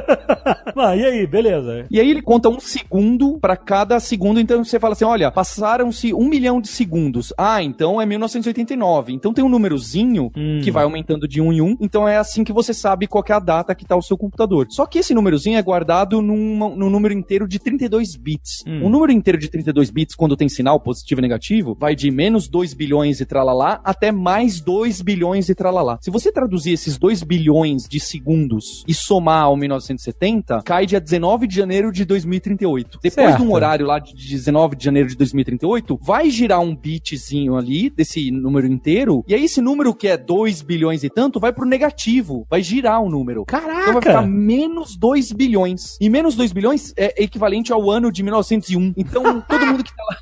[0.79, 1.87] Ah, e aí, beleza.
[1.89, 6.13] E aí ele conta um segundo pra cada segundo, então você fala assim, olha, passaram-se
[6.13, 7.33] um milhão de segundos.
[7.35, 9.11] Ah, então é 1989.
[9.11, 10.59] Então tem um númerozinho Hum.
[10.63, 13.31] que vai aumentando de um em um, então é assim que você sabe qual que
[13.31, 14.67] é a data que tá o seu computador.
[14.69, 18.63] Só que esse númerozinho é guardado num, num número inteiro de 32 bits.
[18.67, 18.85] Hum.
[18.85, 22.47] Um número inteiro de 32 bits, quando tem sinal positivo e negativo, vai de menos
[22.47, 25.97] 2 bilhões e tralalá até mais 2 bilhões e tralalá.
[26.01, 31.47] Se você traduzir esses 2 bilhões de segundos e somar ao 1970, cai dia 19
[31.47, 32.99] de janeiro de 2038.
[33.01, 33.41] Depois Certo.
[33.41, 37.89] de um horário lá de 19 de janeiro de 2038, vai girar um bitzinho ali
[37.89, 41.65] desse número inteiro, e aí esse número que é 2 bilhões e tanto vai pro
[41.65, 43.45] negativo, vai girar o número.
[43.45, 43.81] Caraca!
[43.81, 45.97] Então vai ficar menos 2 bilhões.
[46.01, 48.93] E menos 2 bilhões é equivalente ao ano de 1901.
[48.97, 50.17] Então, todo mundo que tá lá.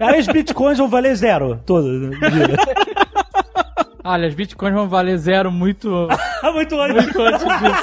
[0.08, 1.60] Aí os bitcoins vão valer zero.
[1.66, 2.56] Todo dia.
[4.04, 5.88] Olha, as bitcoins vão valer zero muito,
[6.54, 7.04] Muito antes.
[7.04, 7.82] muito antes disso.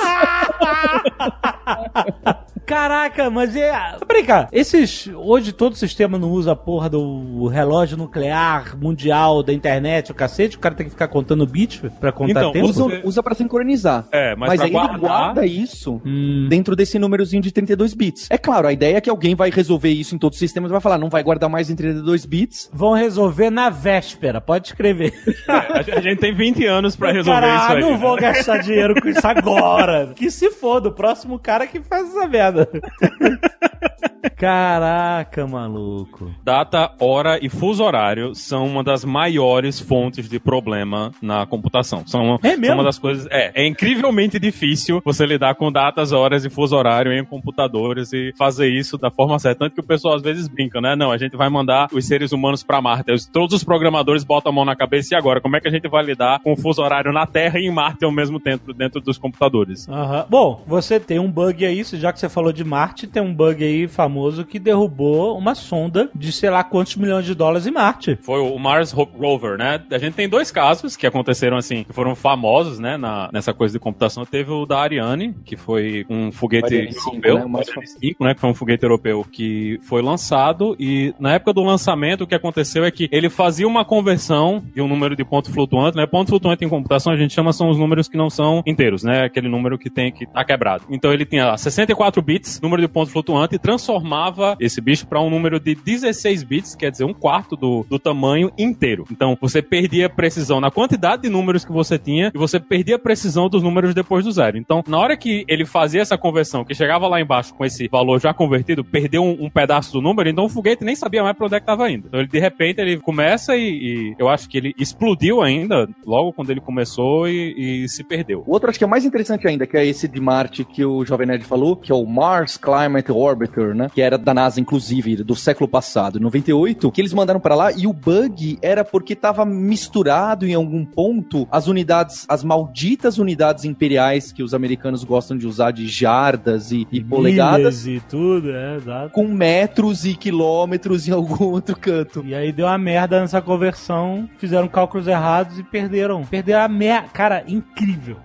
[2.65, 3.71] Caraca, mas é.
[4.07, 4.47] Peraí, cara.
[4.51, 5.09] Esses.
[5.15, 10.15] Hoje todo o sistema não usa a porra do relógio nuclear mundial da internet, o
[10.15, 10.57] cacete.
[10.57, 12.67] O cara tem que ficar contando bits pra contar Então, tempo.
[12.67, 14.05] Usa, usa pra sincronizar.
[14.11, 14.91] É, mas, Mas, pra aí guardar...
[14.95, 16.47] ele guarda isso Hum.
[16.49, 18.27] dentro desse númerozinho de 32 bits.
[18.29, 20.73] É claro, a ideia é que alguém vai resolver isso em todos os sistemas e
[20.73, 22.69] vai falar, não vai guardar mais em 32 bits.
[22.73, 25.13] Vão resolver na véspera, pode escrever.
[25.47, 27.81] A gente- a gente tem 20 anos pra resolver Cara, isso aí.
[27.81, 30.11] não vou gastar dinheiro com isso agora.
[30.15, 32.54] Que se foda, o próximo cara que faz essa merda.
[34.37, 36.31] Caraca, maluco.
[36.43, 42.05] Data, hora e fuso horário são uma das maiores fontes de problema na computação.
[42.05, 42.65] São, É mesmo?
[42.65, 43.27] são uma das coisas.
[43.31, 48.33] É, é incrivelmente difícil você lidar com datas, horas e fuso horário em computadores e
[48.37, 49.59] fazer isso da forma certa.
[49.65, 50.95] Tanto que o pessoal às vezes brinca, né?
[50.95, 53.11] Não, a gente vai mandar os seres humanos pra Marte.
[53.11, 55.39] Os- Todos os programadores botam a mão na cabeça e agora?
[55.39, 57.71] Como é que a gente vai lidar com o fuso horário na Terra e em
[57.71, 59.87] Marte ao mesmo tempo dentro dos computadores?
[59.87, 60.25] Aham.
[60.29, 63.63] Bom, você tem um bug aí, já que você falou de Marte, tem um bug
[63.63, 68.17] aí famoso que derrubou uma sonda de sei lá quantos milhões de dólares em Marte.
[68.21, 69.81] Foi o Mars Ro- Rover, né?
[69.91, 73.73] A gente tem dois casos que aconteceram assim, que foram famosos, né, na, nessa coisa
[73.73, 74.25] de computação.
[74.25, 77.45] Teve o da Ariane, que foi um foguete Ariane 5, europeu, né?
[77.45, 81.33] O mais Ariane 5, né, que foi um foguete europeu que foi lançado e na
[81.33, 85.15] época do lançamento o que aconteceu é que ele fazia uma conversão de um número
[85.15, 86.05] de ponto flutuante, né?
[86.05, 89.23] Ponto flutuante em computação a gente chama são os números que não são inteiros, né?
[89.25, 90.83] Aquele número que tem que tá quebrado.
[90.89, 95.21] Então ele tinha lá, 64 bits, número de ponto flutuante e transformava esse bicho para
[95.21, 99.05] um número de 16 bits, quer dizer, um quarto do, do tamanho inteiro.
[99.11, 103.49] Então você perdia precisão na quantidade de números que você tinha e você perdia precisão
[103.49, 104.57] dos números depois do zero.
[104.57, 108.19] Então, na hora que ele fazia essa conversão, que chegava lá embaixo com esse valor
[108.19, 111.45] já convertido, perdeu um, um pedaço do número, então o foguete nem sabia mais para
[111.45, 112.07] onde é que estava indo.
[112.07, 116.33] Então ele de repente ele começa e, e eu acho que ele explodiu ainda logo
[116.33, 118.43] quando ele começou e, e se perdeu.
[118.45, 121.05] O outro acho que é mais interessante ainda, que é esse de Marte que o
[121.05, 123.87] Jovem Nerd falou, que é o Mars Climate Orbiter, né?
[123.93, 127.85] Que era da NASA, inclusive, do século passado, 98, que eles mandaram pra lá e
[127.85, 134.31] o bug era porque tava misturado em algum ponto as unidades, as malditas unidades imperiais
[134.31, 139.11] que os americanos gostam de usar de jardas e, e polegadas, e tudo, é, exato.
[139.11, 142.23] com metros e quilômetros em algum outro canto.
[142.25, 146.25] E aí deu uma merda nessa conversão, fizeram cálculos errados e perderam.
[146.25, 147.09] Perderam a merda.
[147.09, 148.17] Cara, incrível.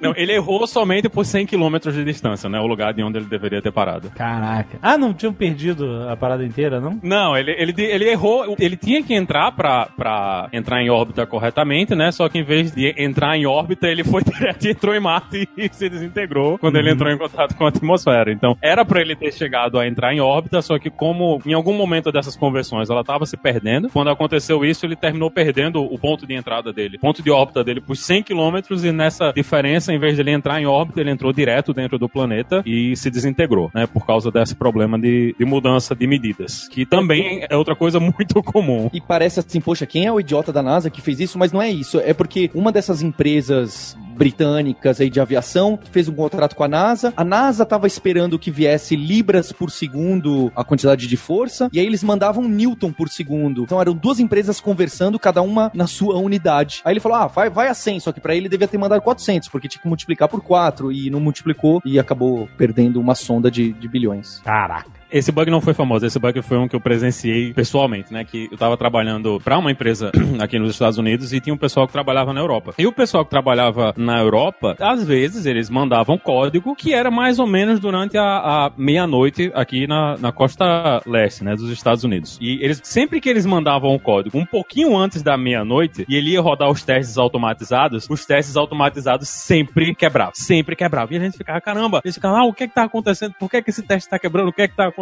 [0.00, 2.60] Não, ele errou somente por 100 km de distância, né?
[2.60, 4.10] O lugar de onde ele deveria ter parado.
[4.10, 4.78] Caraca.
[4.80, 6.98] Ah, não tinham perdido a parada inteira, não?
[7.02, 8.54] Não, ele, ele, ele errou.
[8.58, 12.12] Ele tinha que entrar pra, pra entrar em órbita corretamente, né?
[12.12, 15.48] Só que em vez de entrar em órbita, ele foi direto e entrou em Marte
[15.56, 18.30] e se desintegrou quando ele entrou em contato com a atmosfera.
[18.30, 21.74] Então, era pra ele ter chegado a entrar em órbita, só que como em algum
[21.74, 26.26] momento dessas conversões ela tava se perdendo, quando aconteceu isso, ele terminou perdendo o ponto
[26.26, 30.16] de entrada dele, ponto de órbita dele por 100 km e nessa diferença, em vez
[30.16, 33.21] de ele entrar em órbita, ele entrou direto dentro do planeta e se desintegrou,
[33.74, 33.86] né?
[33.86, 38.42] Por causa desse problema de, de mudança de medidas, que também é outra coisa muito
[38.42, 38.90] comum.
[38.92, 41.38] E parece assim, poxa, quem é o idiota da NASA que fez isso?
[41.38, 42.00] Mas não é isso.
[42.00, 47.12] É porque uma dessas empresas britânicas aí de aviação fez um contrato com a NASA.
[47.16, 51.86] A NASA tava esperando que viesse libras por segundo a quantidade de força, e aí
[51.86, 53.62] eles mandavam newton por segundo.
[53.62, 56.80] Então eram duas empresas conversando, cada uma na sua unidade.
[56.84, 59.02] Aí ele falou: "Ah, vai, vai a 100", só que para ele devia ter mandado
[59.02, 63.50] 400, porque tinha que multiplicar por 4 e não multiplicou e acabou perdendo uma sonda
[63.50, 64.40] de, de bilhões.
[64.44, 65.01] Caraca.
[65.12, 68.24] Esse bug não foi famoso, esse bug foi um que eu presenciei pessoalmente, né?
[68.24, 71.86] Que eu tava trabalhando pra uma empresa aqui nos Estados Unidos e tinha um pessoal
[71.86, 72.72] que trabalhava na Europa.
[72.78, 77.38] E o pessoal que trabalhava na Europa, às vezes eles mandavam código que era mais
[77.38, 81.54] ou menos durante a, a meia-noite aqui na, na costa leste, né?
[81.54, 82.38] Dos Estados Unidos.
[82.40, 86.30] E eles, sempre que eles mandavam o código um pouquinho antes da meia-noite e ele
[86.30, 90.32] ia rodar os testes automatizados, os testes automatizados sempre quebravam.
[90.34, 91.14] Sempre quebravam.
[91.14, 93.34] E a gente ficava, caramba, eles ficavam, ah, o que é que tá acontecendo?
[93.38, 94.48] Por que é que esse teste tá quebrando?
[94.48, 95.01] O que é que tá acontecendo?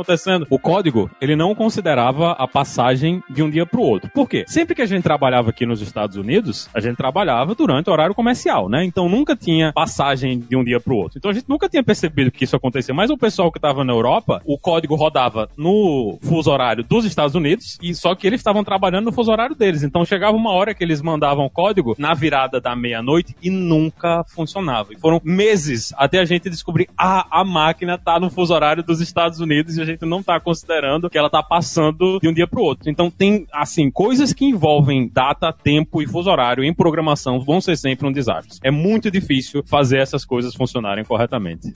[0.50, 4.10] O código, ele não considerava a passagem de um dia pro outro.
[4.10, 4.44] Por quê?
[4.46, 8.14] Sempre que a gente trabalhava aqui nos Estados Unidos, a gente trabalhava durante o horário
[8.14, 8.84] comercial, né?
[8.84, 11.18] Então nunca tinha passagem de um dia pro outro.
[11.18, 12.94] Então a gente nunca tinha percebido que isso acontecia.
[12.94, 17.34] Mas o pessoal que tava na Europa, o código rodava no fuso horário dos Estados
[17.34, 19.82] Unidos, e só que eles estavam trabalhando no fuso horário deles.
[19.82, 24.24] Então chegava uma hora que eles mandavam o código na virada da meia-noite e nunca
[24.24, 24.92] funcionava.
[24.92, 29.00] E foram meses até a gente descobrir, ah, a máquina tá no fuso horário dos
[29.00, 32.46] Estados Unidos e a gente não tá considerando que ela tá passando de um dia
[32.46, 32.90] pro outro.
[32.90, 37.76] Então tem, assim, coisas que envolvem data, tempo e fuso horário em programação vão ser
[37.76, 38.58] sempre um desastre.
[38.62, 41.72] É muito difícil fazer essas coisas funcionarem corretamente.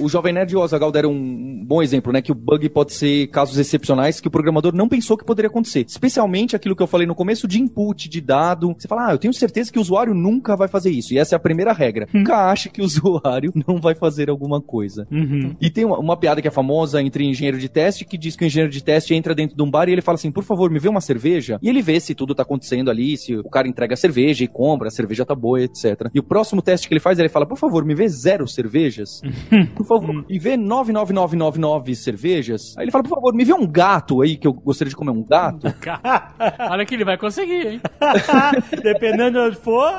[0.00, 2.22] O Jovem Nerd e o Azaghal deram um bom exemplo, né?
[2.22, 5.84] Que o bug pode ser casos excepcionais que o programador não pensou que poderia acontecer.
[5.86, 8.74] Especialmente aquilo que eu falei no começo de input, de dado.
[8.76, 11.12] Você fala, ah, eu tenho certeza que o usuário nunca vai fazer isso.
[11.14, 12.08] E essa é a primeira regra.
[12.12, 15.06] Nunca ache que o usuário não vai fazer alguma coisa.
[15.10, 15.54] Uhum.
[15.60, 18.44] E tem uma, uma piada que é famosa entre engenheiro de teste que diz que
[18.44, 20.70] o engenheiro de teste entra dentro de um bar e ele fala assim, por favor,
[20.70, 21.58] me vê uma cerveja.
[21.62, 24.48] E ele vê se tudo tá acontecendo ali, se o cara entrega a cerveja e
[24.48, 26.08] compra, a cerveja tá boa, etc.
[26.14, 29.20] E o próximo teste que ele faz, ele fala, por favor, me vê zero cervejas.
[29.74, 32.74] por favor, e vê 99999 cervejas.
[32.76, 35.10] Aí ele fala, por favor, me vê um gato aí, que eu gostaria de comer
[35.10, 35.66] um gato.
[36.70, 37.80] Olha que ele vai conseguir, hein?
[38.82, 39.90] Dependendo de onde for.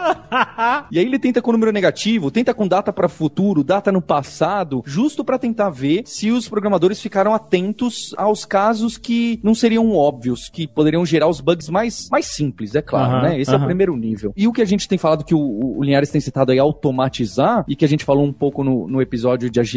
[0.92, 4.82] E aí ele tenta com número negativo, tenta com data para futuro, data no passado,
[4.86, 10.50] justo pra tentar ver se os programadores ficaram atentos aos casos que não seriam óbvios,
[10.50, 13.40] que poderiam gerar os bugs mais, mais simples, é claro, né?
[13.40, 14.34] Esse é o primeiro nível.
[14.36, 17.66] E o que a gente tem falado que o, o Linhares tem citado aí, automatizar,
[17.68, 19.71] e que a gente falou um pouco no, no episódio de agilidade,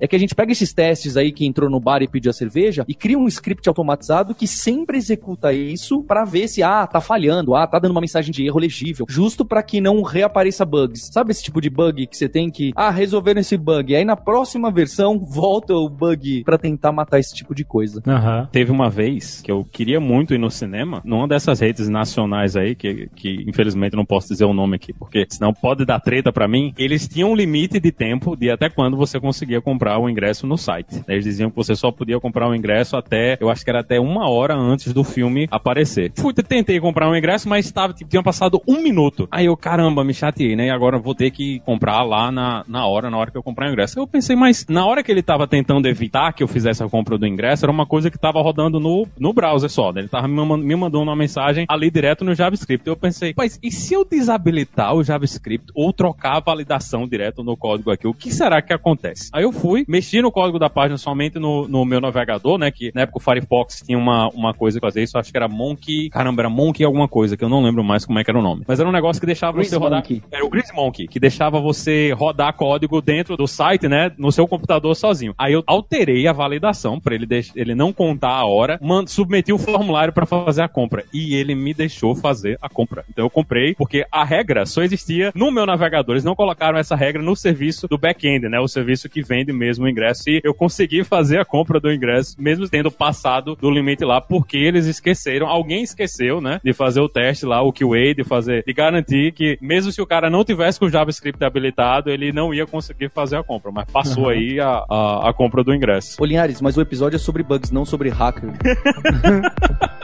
[0.00, 2.34] é que a gente pega esses testes aí que entrou no bar e pediu a
[2.34, 7.00] cerveja e cria um script automatizado que sempre executa isso pra ver se, ah, tá
[7.00, 11.10] falhando, ah, tá dando uma mensagem de erro legível, justo pra que não reapareça bugs.
[11.12, 14.16] Sabe esse tipo de bug que você tem que, ah, resolveram esse bug, aí na
[14.16, 18.02] próxima versão volta o bug pra tentar matar esse tipo de coisa.
[18.06, 18.48] Aham.
[18.50, 22.74] Teve uma vez que eu queria muito ir no cinema, numa dessas redes nacionais aí,
[22.74, 26.48] que, que infelizmente não posso dizer o nome aqui, porque senão pode dar treta pra
[26.48, 26.72] mim.
[26.76, 30.56] Eles tinham um limite de tempo de até quando você conseguia comprar o ingresso no
[30.56, 31.04] site.
[31.06, 34.00] Eles diziam que você só podia comprar o ingresso até, eu acho que era até
[34.00, 36.10] uma hora antes do filme aparecer.
[36.16, 39.28] Fui, tentei comprar um ingresso, mas estava, tipo, tinha passado um minuto.
[39.30, 40.68] Aí eu, caramba, me chateei, né?
[40.68, 43.68] E agora vou ter que comprar lá na, na hora, na hora que eu comprar
[43.68, 43.98] o ingresso.
[43.98, 47.18] Eu pensei, mas na hora que ele tava tentando evitar que eu fizesse a compra
[47.18, 49.92] do ingresso, era uma coisa que tava rodando no, no browser só.
[49.92, 50.00] né?
[50.00, 52.88] Ele tava me mandando uma mensagem ali direto no JavaScript.
[52.88, 57.56] Eu pensei, mas e se eu desabilitar o JavaScript ou trocar a validação direto no
[57.56, 58.06] código aqui?
[58.06, 59.17] O que será que acontece?
[59.32, 62.70] Aí eu fui, mexi no código da página somente no, no meu navegador, né?
[62.70, 65.48] Que na época o Firefox tinha uma, uma coisa que fazia isso, acho que era
[65.48, 66.08] Monkey.
[66.10, 68.42] Caramba, era Monkey alguma coisa, que eu não lembro mais como é que era o
[68.42, 68.64] nome.
[68.66, 69.98] Mas era um negócio que deixava Grease você rodar.
[70.00, 70.22] Monkey.
[70.30, 74.12] Era o Grease Monkey, que deixava você rodar código dentro do site, né?
[74.18, 75.34] No seu computador sozinho.
[75.38, 79.52] Aí eu alterei a validação pra ele, deix- ele não contar a hora, man- submeti
[79.52, 81.04] o formulário pra fazer a compra.
[81.12, 83.04] E ele me deixou fazer a compra.
[83.10, 86.14] Então eu comprei, porque a regra só existia no meu navegador.
[86.14, 88.58] Eles não colocaram essa regra no serviço do back-end, né?
[88.60, 90.28] O serviço que vende mesmo o ingresso.
[90.28, 94.56] E eu consegui fazer a compra do ingresso, mesmo tendo passado do limite lá, porque
[94.56, 96.60] eles esqueceram, alguém esqueceu, né?
[96.64, 100.06] De fazer o teste lá, o QA, de fazer, de garantir que mesmo se o
[100.06, 103.70] cara não tivesse com o JavaScript habilitado, ele não ia conseguir fazer a compra.
[103.70, 106.16] Mas passou aí a, a, a compra do ingresso.
[106.20, 108.50] Ô Linhares, mas o episódio é sobre bugs, não sobre hacker.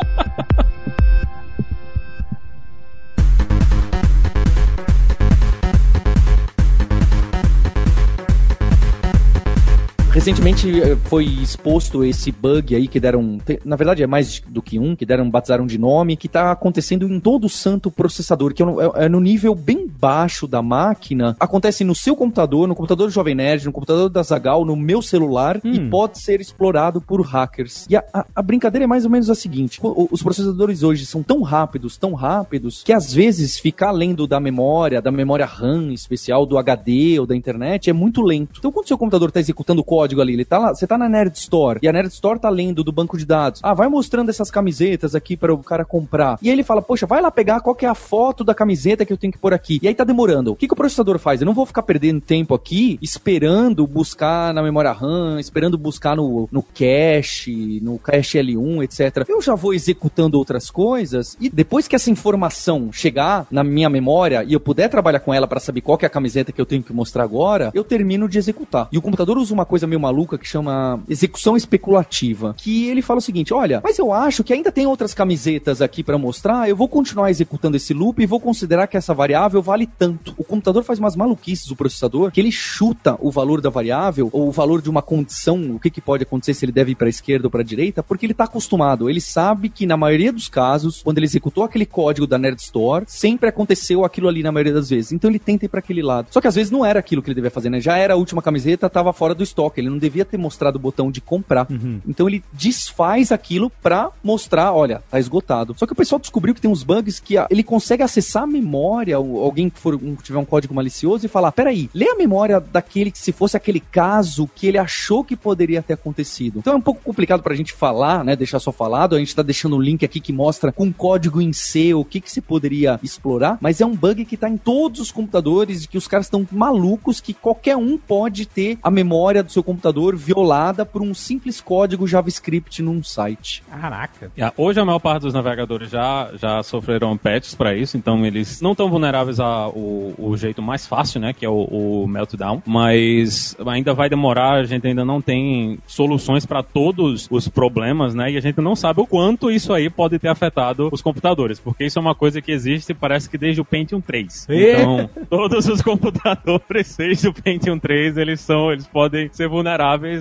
[10.25, 13.37] Recentemente eh, foi exposto esse bug aí que deram.
[13.63, 17.07] Na verdade é mais do que um, que deram, batizaram de nome, que tá acontecendo
[17.07, 20.63] em todo o santo processador, que é no, é- é no nível bem baixo da
[20.63, 21.37] máquina.
[21.39, 25.03] Acontece no seu computador, no computador do Jovem Nerd, no computador da Zagal, no meu
[25.03, 25.91] celular e Hum.
[25.91, 27.85] pode ser explorado por hackers.
[27.91, 29.79] E a, a- a brincadeira é mais ou menos a seguinte:
[30.11, 35.03] os processadores hoje são tão rápidos, tão rápidos, que às vezes ficar lendo da memória,
[35.03, 38.55] da memória RAM especial, do HD ou da internet, é muito lento.
[38.59, 40.96] Então, quando o seu computador está executando o código ali, ele tá lá, você tá
[40.96, 43.61] na Nerd Store e a Nerd Store tá lendo do banco de dados.
[43.62, 46.38] Ah, vai mostrando essas camisetas aqui para o cara comprar.
[46.40, 49.05] E aí ele fala: Poxa, vai lá pegar qual que é a foto da camiseta
[49.05, 49.79] que eu tenho que pôr aqui.
[49.83, 50.53] E aí tá demorando.
[50.53, 51.40] O que, que o processador faz?
[51.40, 56.48] Eu não vou ficar perdendo tempo aqui esperando buscar na memória RAM, esperando buscar no,
[56.50, 59.29] no cache, no cache L1, etc.
[59.29, 64.44] Eu já vou executando outras coisas e depois que essa informação chegar na minha memória
[64.44, 66.66] e eu puder trabalhar com ela para saber qual que é a camiseta que eu
[66.66, 68.88] tenho que mostrar agora, eu termino de executar.
[68.92, 73.19] E o computador usa uma coisa meio maluca que chama execução especulativa, que ele fala
[73.19, 76.77] o seguinte: olha, mas eu acho que ainda tem outras camisetas aqui para mostrar, eu
[76.77, 80.35] vou continuar executando esse loop e vou considerar que essa variável vale tanto.
[80.37, 84.49] O computador faz umas maluquices, o processador, que ele chuta o valor da variável ou
[84.49, 87.09] o valor de uma condição, o que, que pode acontecer se ele deve ir para
[87.09, 89.09] esquerda ou para direita, porque ele está acostumado.
[89.09, 93.05] Ele sabe que na maioria dos casos, quando ele executou aquele código da Nerd Store,
[93.09, 95.12] sempre aconteceu aquilo ali na maioria das vezes.
[95.12, 96.29] Então ele tenta ir para aquele lado.
[96.31, 97.81] Só que às vezes não era aquilo que ele devia fazer, né?
[97.81, 99.81] Já era a última camiseta, estava fora do estoque.
[99.81, 101.66] Ele não devia ter mostrado o botão de comprar.
[102.07, 105.74] Então ele desfaz aquilo pra mostrar, olha, tá esgotado.
[105.78, 109.16] Só que o pessoal descobriu que tem uns bugs que ele consegue acessar a memória,
[109.16, 113.11] alguém que for um- tiver um código malicioso e falar, peraí, lê a memória daquele
[113.11, 116.59] que se fosse aquele caso que ele achou que poderia ter acontecido.
[116.59, 119.42] Então é um pouco complicado pra gente falar, né, deixar só falado, a gente tá
[119.42, 122.98] deixando um link aqui que mostra com código em C o que que se poderia
[123.02, 126.26] explorar, mas é um bug que tá em todos os computadores e que os caras
[126.26, 131.03] estão malucos que qualquer um pode ter a memória do seu computador computador violada por
[131.03, 133.62] um simples código JavaScript num site.
[133.68, 134.31] Caraca.
[134.37, 138.62] Yeah, Hoje a maior parte dos navegadores já, já sofreram patches para isso, então eles
[138.62, 143.57] não estão vulneráveis ao o jeito mais fácil, né, que é o, o Meltdown, mas
[143.66, 148.37] ainda vai demorar, a gente ainda não tem soluções para todos os problemas, né, e
[148.37, 151.99] a gente não sabe o quanto isso aí pode ter afetado os computadores, porque isso
[151.99, 154.47] é uma coisa que existe, parece que desde o Pentium 3.
[154.49, 154.73] E?
[154.73, 159.63] Então, todos os computadores desde o Pentium 3, eles são, eles podem ser vulneráveis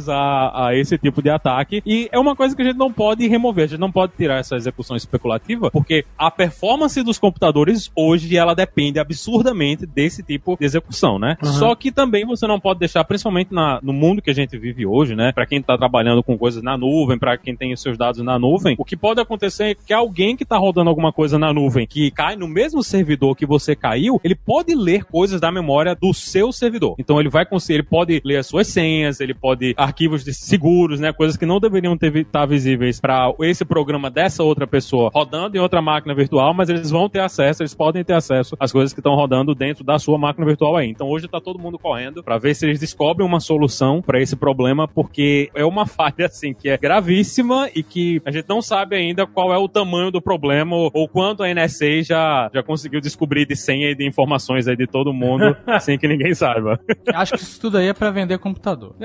[0.10, 3.28] a, a esse tipo de ataque, e é uma coisa que a gente não pode
[3.28, 8.36] remover, a gente não pode tirar essa execução especulativa, porque a performance dos computadores hoje,
[8.38, 11.38] ela depende absurdamente desse tipo de execução, né?
[11.42, 14.86] Só que também você não pode deixar, principalmente na, no mundo que a gente vive
[14.86, 15.32] hoje, né?
[15.32, 18.38] Para quem tá trabalhando com coisas na nuvem, para quem tem os seus dados na
[18.40, 21.86] nuvem, o que pode acontecer é que alguém que tá rodando alguma coisa na nuvem
[21.88, 26.14] que cai no mesmo servidor que você caiu, ele pode ler coisas da memória do
[26.14, 26.96] seu servidor.
[26.98, 31.00] Então ele vai conseguir, ele pode ler as suas senhas, ele pode arquivos de seguros,
[31.00, 31.12] né?
[31.14, 35.58] Coisas que não deveriam ter estar tá visíveis para esse programa dessa outra pessoa rodando
[35.58, 38.94] em outra máquina virtual, mas eles vão ter acesso, eles podem ter acesso às coisas
[38.94, 40.90] que estão rodando dentro da sua máquina virtual aí.
[40.90, 44.36] Então hoje tá todo mundo correndo para ver se eles descobrem uma solução para esse
[44.36, 48.96] problema, porque é uma falha assim que é gravíssima e que a gente não sabe
[48.96, 53.46] ainda qual é o tamanho do problema ou, quanto a NSA já, já conseguiu descobrir
[53.46, 56.80] de senha e de informações aí de todo mundo sem que ninguém saiba.
[57.14, 58.96] Acho que isso tudo aí é pra vender computador.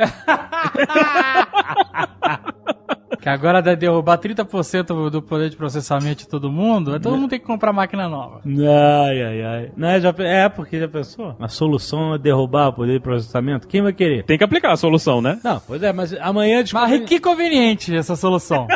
[3.21, 7.31] que agora deve derrubar 30% do poder de processamento de todo mundo, aí todo mundo
[7.31, 8.41] tem que comprar máquina nova.
[8.45, 9.73] Ai, ai, ai.
[9.77, 11.37] Não, é, já, é, porque já pensou?
[11.39, 13.67] A solução é derrubar o poder de processamento?
[13.67, 14.25] Quem vai querer?
[14.25, 15.39] Tem que aplicar a solução, né?
[15.43, 16.63] Não, pois é, mas amanhã...
[16.73, 18.67] Mas que conveniente essa solução.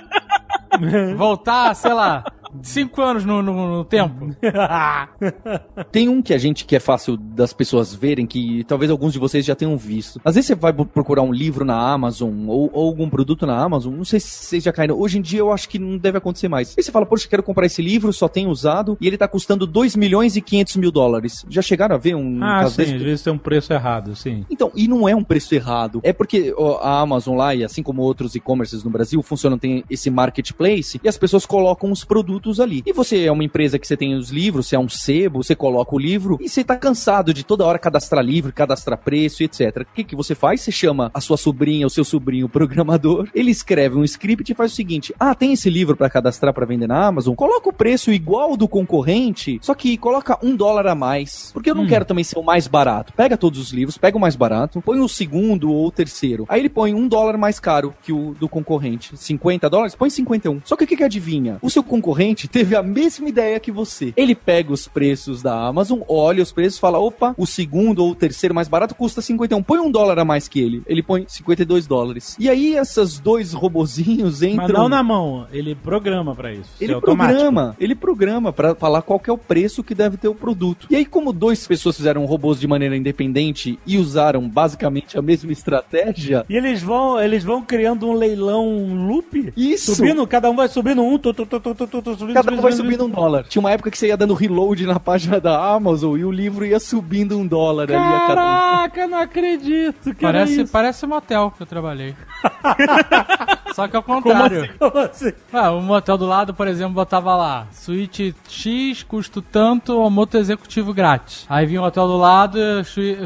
[1.16, 2.24] Voltar, sei lá,
[2.62, 4.34] cinco anos no, no- no tempo.
[5.90, 9.18] Tem um que a gente que é fácil das pessoas verem, que talvez alguns de
[9.18, 10.20] vocês já tenham visto.
[10.24, 13.94] Às vezes você vai procurar um livro na Amazon ou, ou algum produto na Amazon,
[13.94, 14.98] não sei se vocês já caíram.
[14.98, 16.74] Hoje em dia eu acho que não deve acontecer mais.
[16.76, 19.66] Aí você fala, poxa, quero comprar esse livro, só tem usado, e ele tá custando
[19.66, 21.44] 2 milhões e 500 mil dólares.
[21.48, 22.94] Já chegaram a ver um Ah, caso sim, desse?
[22.96, 24.44] às vezes tem um preço errado, sim.
[24.50, 26.00] Então, e não é um preço errado.
[26.02, 30.10] É porque a Amazon lá, e assim como outros e-commerces no Brasil, funcionam, tem esse
[30.10, 32.82] marketplace, e as pessoas colocam os produtos ali.
[32.86, 35.54] E você é uma empresa que você tem os livros, você é um sebo, você
[35.54, 39.46] coloca o livro, e você tá cansado de toda hora cadastrar livro, cadastrar preço e
[39.46, 39.82] etc.
[39.82, 40.60] O que, que você faz?
[40.60, 44.72] Você chama a sua sobrinha, o seu sobrinho programador, ele escreve um script e faz
[44.72, 47.34] o seguinte: ah, tem esse livro para cadastrar para vender na Amazon?
[47.34, 51.50] Coloca o preço igual do concorrente, só que coloca um dólar a mais.
[51.52, 53.12] Porque eu não quero também ser o mais barato.
[53.12, 56.46] Pega todos os livros, pega o mais barato, põe o segundo ou o terceiro.
[56.48, 59.16] Aí ele põe um dólar mais caro que o do concorrente.
[59.16, 59.94] 50 dólares?
[59.94, 60.62] Põe 51.
[60.64, 61.58] Só que o que, que adivinha?
[61.62, 64.12] O seu concorrente teve a mesma ideia que você.
[64.16, 68.14] Ele pega os preços da Amazon, olha os preços, fala: opa, o segundo ou o
[68.14, 69.62] terceiro mais barato custa 51.
[69.62, 70.82] Põe um dólar a mais que ele.
[70.86, 72.36] Ele põe 52 dólares.
[72.38, 74.66] E aí, esses dois robozinhos entram.
[74.66, 76.70] Mas não na mão, ele programa pra isso.
[76.80, 80.34] Ele é programa, ele programa pra falar qual é o preço que deve ter o
[80.34, 80.86] produto.
[80.90, 85.52] E aí, como duas pessoas fizeram robôs de maneira independente e usaram basicamente a mesma
[85.52, 89.52] estratégia, E eles vão, eles vão criando um leilão um loop?
[89.56, 89.94] Isso.
[89.94, 92.52] Subindo, cada um vai subindo um, tu, tu, tu, tu, tu, tu, tu, subindo, cada
[92.52, 93.44] um vai subindo um dólar.
[93.44, 96.64] Tinha uma época que você ia dando reload na página da Amazon e o livro
[96.64, 98.34] ia subindo um dólar ali a cada.
[98.34, 102.14] Caraca, não acredito que Parece, parece um motel que eu trabalhei.
[103.74, 104.68] Só que ao contrário.
[104.78, 105.32] Como assim?
[105.52, 110.92] Ah, o motel do lado, por exemplo, botava lá, suíte X, custo tanto, almoço executivo
[110.92, 111.46] grátis.
[111.48, 112.58] Aí vinha o hotel do lado,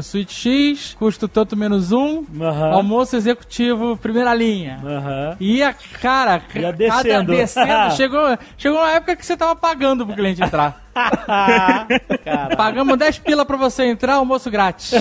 [0.01, 2.23] suíte X, custo tanto menos um,
[2.71, 4.79] almoço executivo primeira linha.
[4.83, 5.35] Aham.
[5.39, 7.31] E a cara, Ia cada descendo.
[7.33, 10.81] descendo, chegou, chegou uma época que você tava pagando pro cliente entrar.
[12.23, 14.91] Cara, Pagamos 10 pila pra você entrar, almoço grátis.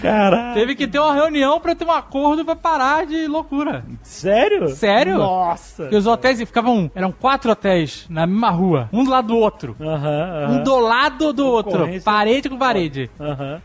[0.00, 0.54] Caralho.
[0.54, 3.84] Teve que ter uma reunião pra ter um acordo pra parar de loucura.
[4.02, 4.68] Sério?
[4.68, 5.18] Sério?
[5.18, 5.84] Nossa.
[5.84, 6.90] Porque os hotéis ficavam.
[6.94, 9.76] Eram quatro hotéis na mesma rua, um do lado do outro.
[10.48, 13.10] Um do lado do outro, parede com parede.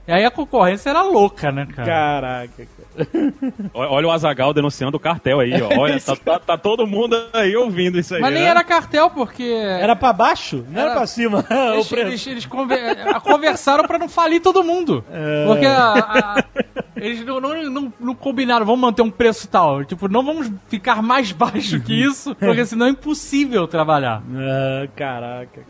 [0.08, 1.86] E aí a concorrência era louca, né, cara?
[1.88, 2.67] Caraca.
[3.73, 5.79] Olha o Azagal denunciando o cartel aí, ó.
[5.79, 8.21] Olha, tá, tá- tá todo mundo aí ouvindo isso aí.
[8.21, 8.49] Mas nem né?
[8.49, 9.43] era cartel, porque.
[9.43, 10.65] Era pra baixo?
[10.69, 11.45] Não era, Era- pra cima.
[11.49, 12.07] o Eles, preço.
[12.07, 15.03] eles- eles conver- a- conversaram pra não falir todo mundo.
[15.12, 15.45] É.
[15.45, 16.43] Porque a- a-
[16.95, 19.83] eles não, não, não- não combinaram, vamos manter um preço tal.
[19.86, 24.21] Tipo, não vamos ficar mais baixo que isso, porque senão é impossível trabalhar.
[24.36, 25.62] Ah, caraca.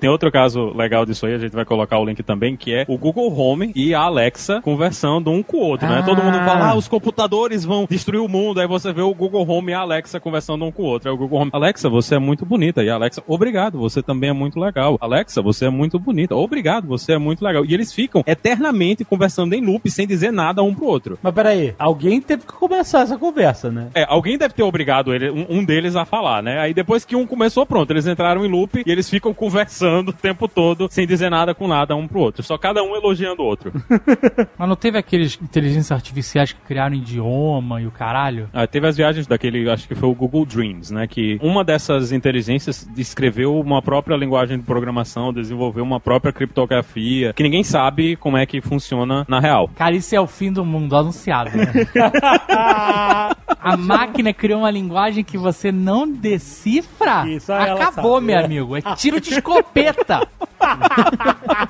[0.00, 2.84] Tem outro caso legal disso aí, a gente vai colocar o link também, que é
[2.88, 6.00] o Google Home e a Alexa conversando um com o outro, né?
[6.00, 6.02] Ah.
[6.02, 9.48] Todo mundo fala, ah, os computadores vão destruir o mundo, aí você vê o Google
[9.48, 11.08] Home e a Alexa conversando um com o outro.
[11.08, 12.82] Aí o Google Home, Alexa, você é muito bonita.
[12.82, 14.98] E a Alexa, obrigado, você também é muito legal.
[15.00, 16.34] Alexa, você é muito bonita.
[16.34, 17.64] Obrigado, você é muito legal.
[17.64, 21.18] E eles ficam eternamente conversando em loop, sem dizer nada um um pro outro.
[21.22, 23.88] Mas peraí, alguém teve que começar essa conversa, né?
[23.94, 26.58] É, alguém deve ter obrigado ele, um, um deles a falar, né?
[26.58, 30.12] Aí depois que um começou, pronto, eles entraram em loop e eles ficam conversando o
[30.12, 32.42] tempo todo, sem dizer nada com nada um pro outro.
[32.42, 33.72] Só cada um elogiando o outro.
[34.58, 38.48] Mas não teve aqueles inteligências artificiais que criaram idioma e o caralho?
[38.52, 41.06] Ah, teve as viagens daquele, acho que foi o Google Dreams, né?
[41.06, 47.42] Que uma dessas inteligências escreveu uma própria linguagem de programação, desenvolveu uma própria criptografia, que
[47.42, 49.68] ninguém sabe como é que funciona na real.
[49.74, 51.66] Cara, isso é o fim do mundo anunciado, né?
[53.64, 57.26] A máquina criou uma linguagem que você não decifra?
[57.26, 58.76] Isso, Acabou, meu amigo.
[58.76, 60.26] É tiro de escopeta.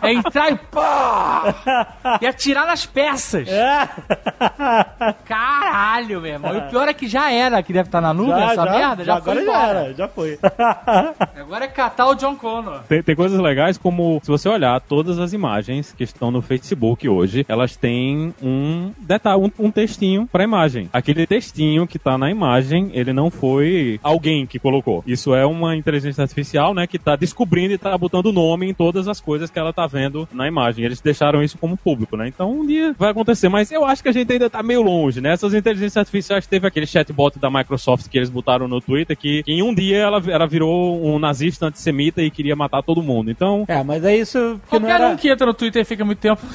[0.03, 1.55] É entrar e pá!
[2.21, 3.49] E atirar nas peças.
[5.25, 6.55] Caralho, meu irmão.
[6.55, 9.05] E o pior é que já era, que deve estar na nuvem, essa merda.
[9.05, 10.38] Já, foi agora já era, já foi.
[11.44, 12.81] Agora é catar o John Connor.
[12.88, 17.09] Tem, tem coisas legais como, se você olhar todas as imagens que estão no Facebook
[17.09, 20.88] hoje, elas têm um detalhe, um, um textinho pra imagem.
[20.92, 25.02] Aquele textinho que tá na imagem, ele não foi alguém que colocou.
[25.06, 29.09] Isso é uma inteligência artificial, né, que tá descobrindo e tá botando nome em todas
[29.09, 30.85] as coisas que ela tá vendo na imagem.
[30.85, 32.29] Eles deixaram isso como público, né?
[32.29, 35.21] Então um dia vai acontecer, mas eu acho que a gente ainda tá meio longe,
[35.21, 35.33] né?
[35.33, 39.62] Essas inteligências artificiais teve aquele chatbot da Microsoft que eles botaram no Twitter que em
[39.62, 43.31] um dia ela, ela virou um nazista antissemita e queria matar todo mundo.
[43.31, 45.08] Então, É, mas é isso que não Qualquer era...
[45.08, 46.42] um que entra no Twitter e fica muito tempo.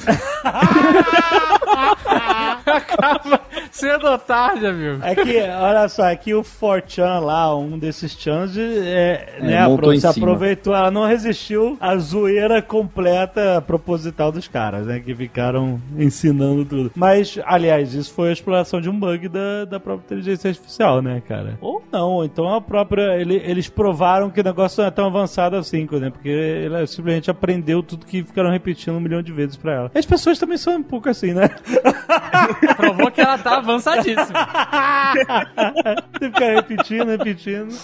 [2.66, 3.40] Acaba
[3.70, 5.00] cedo ou tarde, amigo.
[5.02, 9.90] É que, olha só, é que o 4chan lá, um desses chans, é, né, montou
[9.90, 10.10] apro- se cima.
[10.12, 16.90] aproveitou, ela não resistiu à zoeira completa proposital dos caras, né, que ficaram ensinando tudo.
[16.94, 21.22] Mas, aliás, isso foi a exploração de um bug da, da própria inteligência artificial, né,
[21.26, 21.58] cara?
[21.60, 25.56] Ou não, então a própria, ele- eles provaram que o negócio não é tão avançado
[25.56, 29.72] assim, né, porque ela simplesmente aprendeu tudo que ficaram repetindo um milhão de vezes pra
[29.74, 29.90] ela.
[29.94, 31.48] As pessoas também são um pouco assim, né?
[32.76, 34.24] Provou que ela tá avançadíssima.
[36.18, 37.74] Você fica repetindo, repetindo.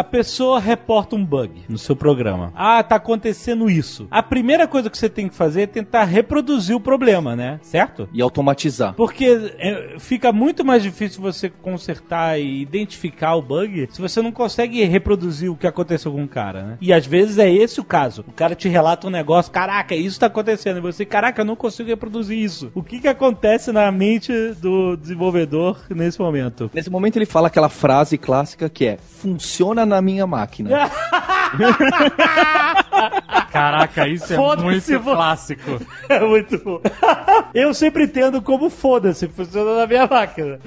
[0.00, 2.50] A pessoa reporta um bug no seu programa.
[2.56, 4.08] Ah, tá acontecendo isso.
[4.10, 7.60] A primeira coisa que você tem que fazer é tentar reproduzir o problema, né?
[7.62, 8.08] Certo?
[8.10, 8.94] E automatizar.
[8.94, 14.32] Porque é, fica muito mais difícil você consertar e identificar o bug se você não
[14.32, 16.78] consegue reproduzir o que aconteceu com o cara, né?
[16.80, 18.24] E às vezes é esse o caso.
[18.26, 20.78] O cara te relata um negócio, caraca, isso tá acontecendo.
[20.78, 22.72] E você, caraca, eu não consigo reproduzir isso.
[22.74, 24.32] O que que acontece na mente
[24.62, 26.70] do desenvolvedor nesse momento?
[26.72, 30.90] Nesse momento ele fala aquela frase clássica que é: funciona na minha máquina.
[33.50, 34.98] Caraca, isso é muito você.
[34.98, 35.80] clássico.
[36.08, 36.80] É muito bom.
[37.54, 40.58] Eu sempre entendo como foda-se, funciona na minha máquina.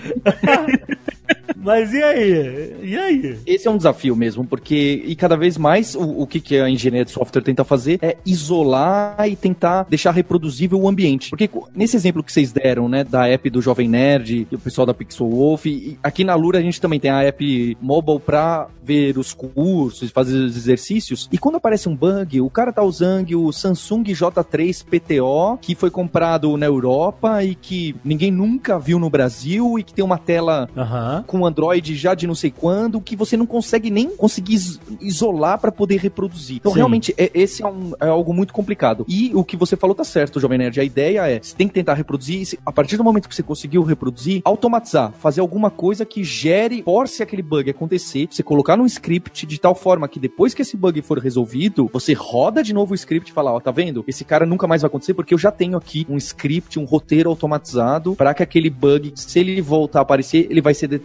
[1.55, 2.75] Mas e aí?
[2.83, 3.39] E aí?
[3.45, 6.69] Esse é um desafio mesmo, porque e cada vez mais o, o que, que a
[6.69, 11.29] engenharia de software tenta fazer é isolar e tentar deixar reproduzível o ambiente.
[11.29, 14.85] Porque nesse exemplo que vocês deram, né, da app do Jovem Nerd e o pessoal
[14.85, 18.67] da Pixel Wolf, e aqui na Lura a gente também tem a app mobile pra
[18.83, 21.29] ver os cursos, fazer os exercícios.
[21.31, 25.89] E quando aparece um bug, o cara tá usando o Samsung J3 PTO, que foi
[25.89, 30.69] comprado na Europa e que ninguém nunca viu no Brasil e que tem uma tela
[31.13, 31.23] Aham.
[31.27, 35.59] com Android já de não sei quando, que você não consegue nem conseguir is- isolar
[35.59, 36.57] para poder reproduzir.
[36.57, 36.77] Então, Sim.
[36.77, 39.05] realmente, é- esse é, um- é algo muito complicado.
[39.07, 40.79] E o que você falou tá certo, Jovem Nerd.
[40.79, 43.43] A ideia é, você tem que tentar reproduzir, e a partir do momento que você
[43.43, 48.85] conseguiu reproduzir, automatizar, fazer alguma coisa que gere, force aquele bug acontecer, você colocar num
[48.85, 52.91] script de tal forma que depois que esse bug for resolvido, você roda de novo
[52.93, 54.03] o script e fala, ó, tá vendo?
[54.07, 57.29] Esse cara nunca mais vai acontecer porque eu já tenho aqui um script, um roteiro
[57.29, 61.02] automatizado para que aquele bug, se ele voltar a aparecer, ele vai ser detectado.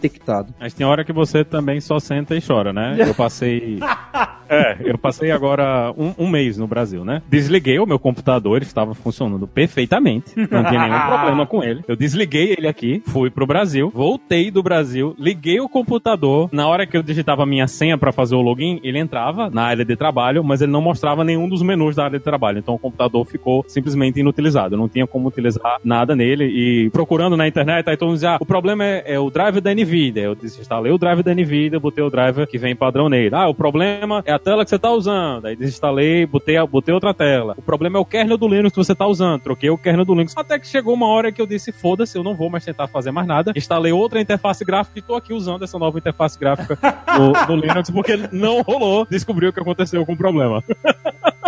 [0.59, 2.95] Mas tem hora que você também só senta e chora, né?
[2.99, 3.79] Eu passei.
[4.49, 7.21] É, eu passei agora um, um mês no Brasil, né?
[7.29, 10.33] Desliguei o meu computador, ele estava funcionando perfeitamente.
[10.35, 11.83] Não tinha nenhum problema com ele.
[11.87, 16.49] Eu desliguei ele aqui, fui pro Brasil, voltei do Brasil, liguei o computador.
[16.51, 19.85] Na hora que eu digitava minha senha pra fazer o login, ele entrava na área
[19.85, 22.57] de trabalho, mas ele não mostrava nenhum dos menus da área de trabalho.
[22.57, 24.73] Então o computador ficou simplesmente inutilizado.
[24.73, 26.45] Eu não tinha como utilizar nada nele.
[26.45, 29.61] E procurando na internet, aí todo mundo dizia: ah, o problema é, é o drive
[29.61, 29.88] da NVIDIA.
[30.15, 33.33] Eu desinstalei o drive da NVIDIA, botei o drive que vem padrão nele.
[33.33, 35.45] Ah, o problema é a tela que você tá usando.
[35.45, 37.55] Aí desinstalei, botei, botei outra tela.
[37.57, 39.41] O problema é o kernel do Linux que você tá usando.
[39.41, 40.33] Troquei o kernel do Linux.
[40.37, 43.11] Até que chegou uma hora que eu disse: foda-se, eu não vou mais tentar fazer
[43.11, 43.53] mais nada.
[43.55, 46.77] Instalei outra interface gráfica e tô aqui usando essa nova interface gráfica
[47.17, 50.63] no, no Linux porque não rolou descobrir o que aconteceu com o problema.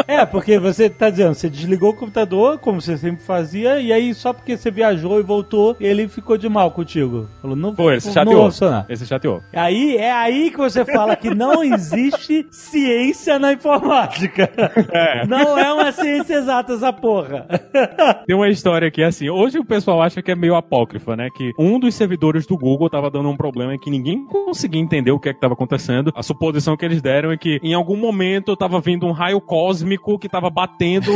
[0.07, 4.13] É, porque você tá dizendo, você desligou o computador, como você sempre fazia, e aí
[4.13, 7.29] só porque você viajou e voltou, ele ficou de mal contigo.
[7.41, 8.45] Falou, não, Pô, ele se chateou.
[8.45, 8.85] funcionar.
[8.89, 9.41] Esse chateou.
[9.53, 14.49] Aí é aí que você fala que não existe ciência na informática.
[15.27, 17.47] Não é uma ciência exata essa porra.
[18.25, 21.29] Tem uma história que é assim, hoje o pessoal acha que é meio apócrifa, né?
[21.35, 25.19] Que um dos servidores do Google tava dando um problema que ninguém conseguia entender o
[25.19, 26.11] que é que tava acontecendo.
[26.15, 30.17] A suposição que eles deram é que em algum momento tava vindo um raio cósmico
[30.17, 31.11] que tava batendo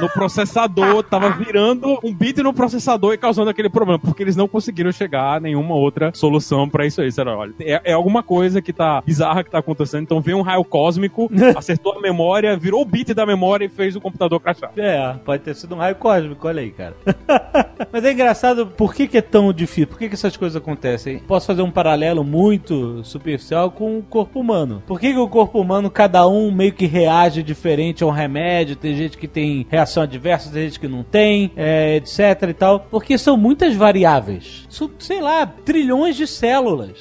[0.00, 4.48] no processador, tava virando um bit no processador e causando aquele problema, porque eles não
[4.48, 7.08] conseguiram chegar a nenhuma outra solução pra isso aí.
[7.08, 10.42] Disseram, olha, é, é alguma coisa que tá bizarra que tá acontecendo, então veio um
[10.42, 14.70] raio cósmico, acertou a memória, virou o bit da memória e fez o computador crashar.
[14.76, 16.94] É, pode ter sido um raio cósmico, olha aí, cara.
[17.92, 19.86] Mas é engraçado, por que, que é tão difícil?
[19.86, 21.18] Por que, que essas coisas acontecem?
[21.18, 24.82] Posso fazer um paralelo muito superficial com o corpo humano.
[24.86, 28.76] Por que, que o corpo humano, cada um meio que reage diferente a um remédio?
[28.76, 32.80] Tem gente que tem reação adversa, tem gente que não tem, é, etc e tal.
[32.90, 34.66] Porque são muitas variáveis.
[34.68, 36.45] São, sei lá, trilhões de células.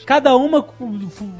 [0.05, 0.65] Cada uma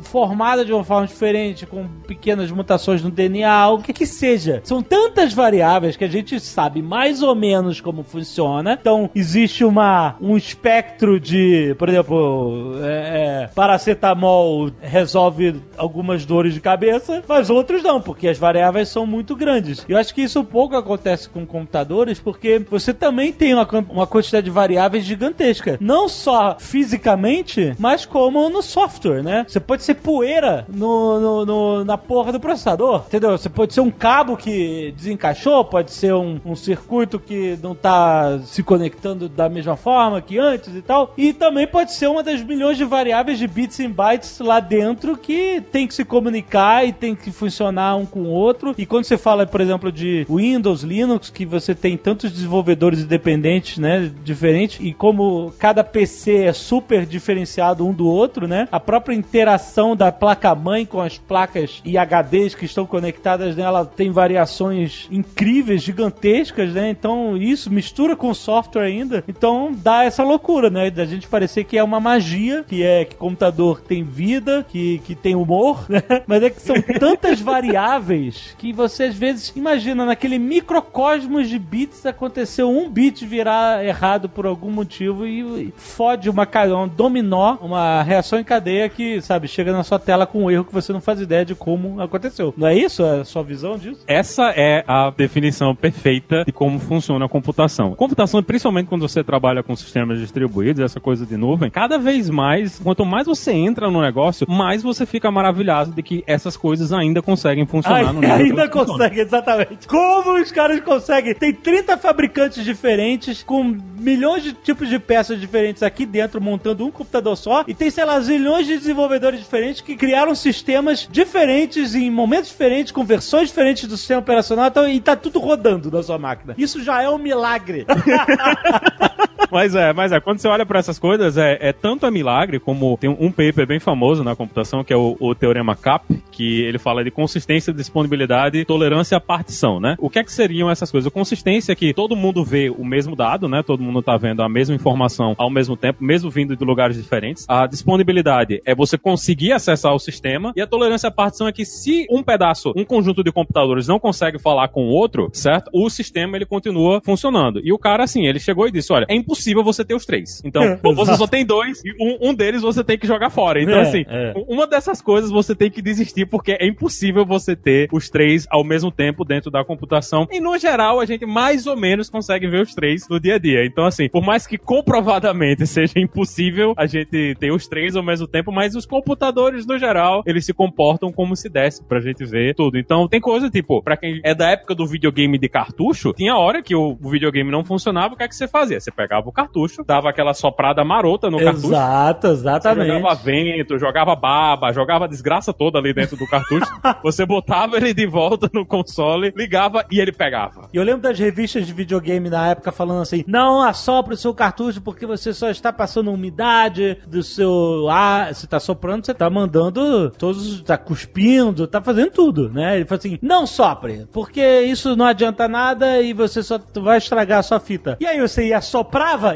[0.03, 4.61] formada de uma forma diferente, com pequenas mutações no DNA, o que que seja.
[4.63, 8.77] São tantas variáveis que a gente sabe mais ou menos como funciona.
[8.79, 16.61] Então, existe uma, um espectro de, por exemplo, é, é, paracetamol resolve algumas dores de
[16.61, 19.85] cabeça, mas outros não, porque as variáveis são muito grandes.
[19.87, 24.45] Eu acho que isso pouco acontece com computadores, porque você também tem uma, uma quantidade
[24.45, 25.77] de variáveis gigantesca.
[25.79, 29.45] Não só fisicamente, mas como no software, né?
[29.47, 33.31] Você pode ser poeira no, no- no- na porra do processador, entendeu?
[33.37, 38.39] Você pode ser um cabo que desencaixou, pode ser um, um circuito que não tá
[38.45, 41.13] se conectando da mesma forma que antes e tal.
[41.15, 45.15] E também pode ser uma das milhões de variáveis de bits e bytes lá dentro
[45.15, 48.73] que tem que se comunicar e tem que funcionar um com o outro.
[48.77, 53.77] E quando você fala, por exemplo, de Windows, Linux, que você tem tantos desenvolvedores independentes,
[53.77, 59.15] né, diferentes, e como cada PC é super diferenciado um do outro, né, a própria
[59.15, 65.81] interação da placa-mãe com as placas e HDs que estão conectadas nela tem variações incríveis,
[65.81, 71.27] gigantescas, né, então isso mistura com software ainda, então dá essa loucura, né, da gente
[71.27, 75.85] parecer que é uma magia, que é que computador tem vida, que, que tem humor,
[75.89, 81.59] né, mas é que são tantas variáveis que você às vezes imagina naquele microcosmos de
[81.59, 88.03] bits aconteceu um bit virar errado por algum motivo e fode uma um dominó, uma
[88.03, 91.01] reação em cadeia que, sabe, chega na sua tela com um erro que você não
[91.01, 92.53] faz ideia de como aconteceu.
[92.57, 94.03] Não é isso a sua visão disso?
[94.07, 97.93] Essa é a definição perfeita de como funciona a computação.
[97.95, 102.79] Computação, principalmente quando você trabalha com sistemas distribuídos, essa coisa de nuvem, cada vez mais,
[102.79, 107.21] quanto mais você entra no negócio, mais você fica maravilhado de que essas coisas ainda
[107.21, 108.97] conseguem funcionar Ai, no que ainda elas funcionam.
[108.97, 109.87] consegue, exatamente.
[109.87, 111.33] Como os caras conseguem?
[111.33, 113.63] Tem 30 fabricantes diferentes, com
[113.99, 118.05] milhões de tipos de peças diferentes aqui dentro, montando um computador só, e tem, sei
[118.05, 123.87] lá, zilhões de desenvolvedores diferentes que criaram sistemas diferentes em momentos diferentes, com versões diferentes
[123.87, 126.55] do sistema operacional, então, e tá tudo rodando na sua máquina.
[126.57, 127.85] Isso já é um milagre.
[129.55, 132.59] Mas é, mas é, quando você olha para essas coisas, é, é tanto a milagre
[132.59, 136.61] como tem um paper bem famoso na computação, que é o, o Teorema CAP, que
[136.63, 139.95] ele fala de consistência, disponibilidade, tolerância à partição, né?
[139.97, 141.07] O que é que seriam essas coisas?
[141.07, 143.63] A consistência é que todo mundo vê o mesmo dado, né?
[143.63, 147.45] Todo mundo tá vendo a mesma informação ao mesmo tempo, mesmo vindo de lugares diferentes.
[147.47, 151.63] A disponibilidade é você conseguir acessar o sistema e a tolerância à partição é que
[151.63, 155.69] se um pedaço, um conjunto de computadores não consegue falar com o outro, certo?
[155.71, 157.61] O sistema ele continua funcionando.
[157.63, 160.41] E o cara assim, ele chegou e disse, olha, é impossível você ter os três.
[160.43, 163.61] Então, ou você só tem dois e um, um deles você tem que jogar fora.
[163.61, 164.33] Então É, assim, é.
[164.47, 168.63] uma dessas coisas você tem que desistir porque é impossível você ter os três ao
[168.63, 170.27] mesmo tempo dentro da computação.
[170.31, 173.39] E no geral a gente mais ou menos consegue ver os três no dia a
[173.39, 173.65] dia.
[173.65, 178.27] Então assim, por mais que comprovadamente seja impossível a gente ter os três ao mesmo
[178.27, 182.55] tempo, mas os computadores no geral, eles se comportam como se desse pra gente ver
[182.55, 182.77] tudo.
[182.77, 186.61] Então tem coisa tipo, pra quem é da época do videogame de cartucho, tinha hora
[186.61, 188.79] que o, o videogame não funcionava, o que é que você fazia?
[188.79, 192.87] Você pegava o cartucho, dava aquela soprada marota no cartucho, Exato, você exatamente.
[192.87, 196.65] jogava vento, jogava baba, jogava a desgraça toda ali dentro do cartucho.
[197.03, 200.69] você botava ele de volta no console, ligava e ele pegava.
[200.73, 204.33] E eu lembro das revistas de videogame na época falando assim: não assopre o seu
[204.33, 208.33] cartucho porque você só está passando umidade do seu ar.
[208.33, 210.59] Você está soprando, você está mandando todos.
[210.59, 212.75] está cuspindo, tá fazendo tudo, né?
[212.75, 217.39] Ele falou assim: não sopre, porque isso não adianta nada e você só vai estragar
[217.39, 217.97] a sua fita.
[217.99, 218.61] E aí você ia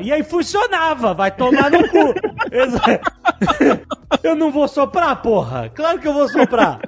[0.01, 2.13] e aí funcionava, vai tomar no cu.
[4.23, 5.69] Eu não vou soprar, porra?
[5.69, 6.80] Claro que eu vou soprar.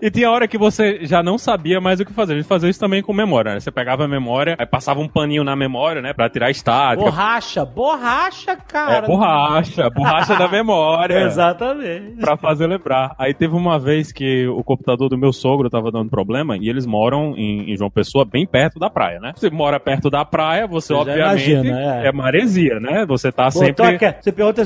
[0.00, 2.34] E tinha hora que você já não sabia mais o que fazer.
[2.34, 3.60] A gente fazia isso também com memória, né?
[3.60, 6.12] Você pegava a memória, aí passava um paninho na memória, né?
[6.12, 7.02] Pra tirar a estática.
[7.04, 9.06] Borracha, borracha, É, cara.
[9.06, 11.20] borracha, borracha da memória.
[11.24, 12.16] Exatamente.
[12.20, 13.14] Pra fazer lembrar.
[13.18, 16.86] Aí teve uma vez que o computador do meu sogro tava dando problema e eles
[16.86, 19.32] moram em, em João Pessoa, bem perto da praia, né?
[19.36, 22.06] Você mora perto da praia, você, Você obviamente imagina, é.
[22.08, 22.12] é.
[22.12, 23.04] maresia, né?
[23.06, 23.84] Você tá Botou sempre.
[24.06, 24.64] aque- Você pergunta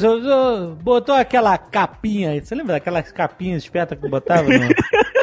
[0.83, 2.41] botou aquela capinha aí.
[2.41, 4.49] Você lembra daquelas capinhas espertas que botava no.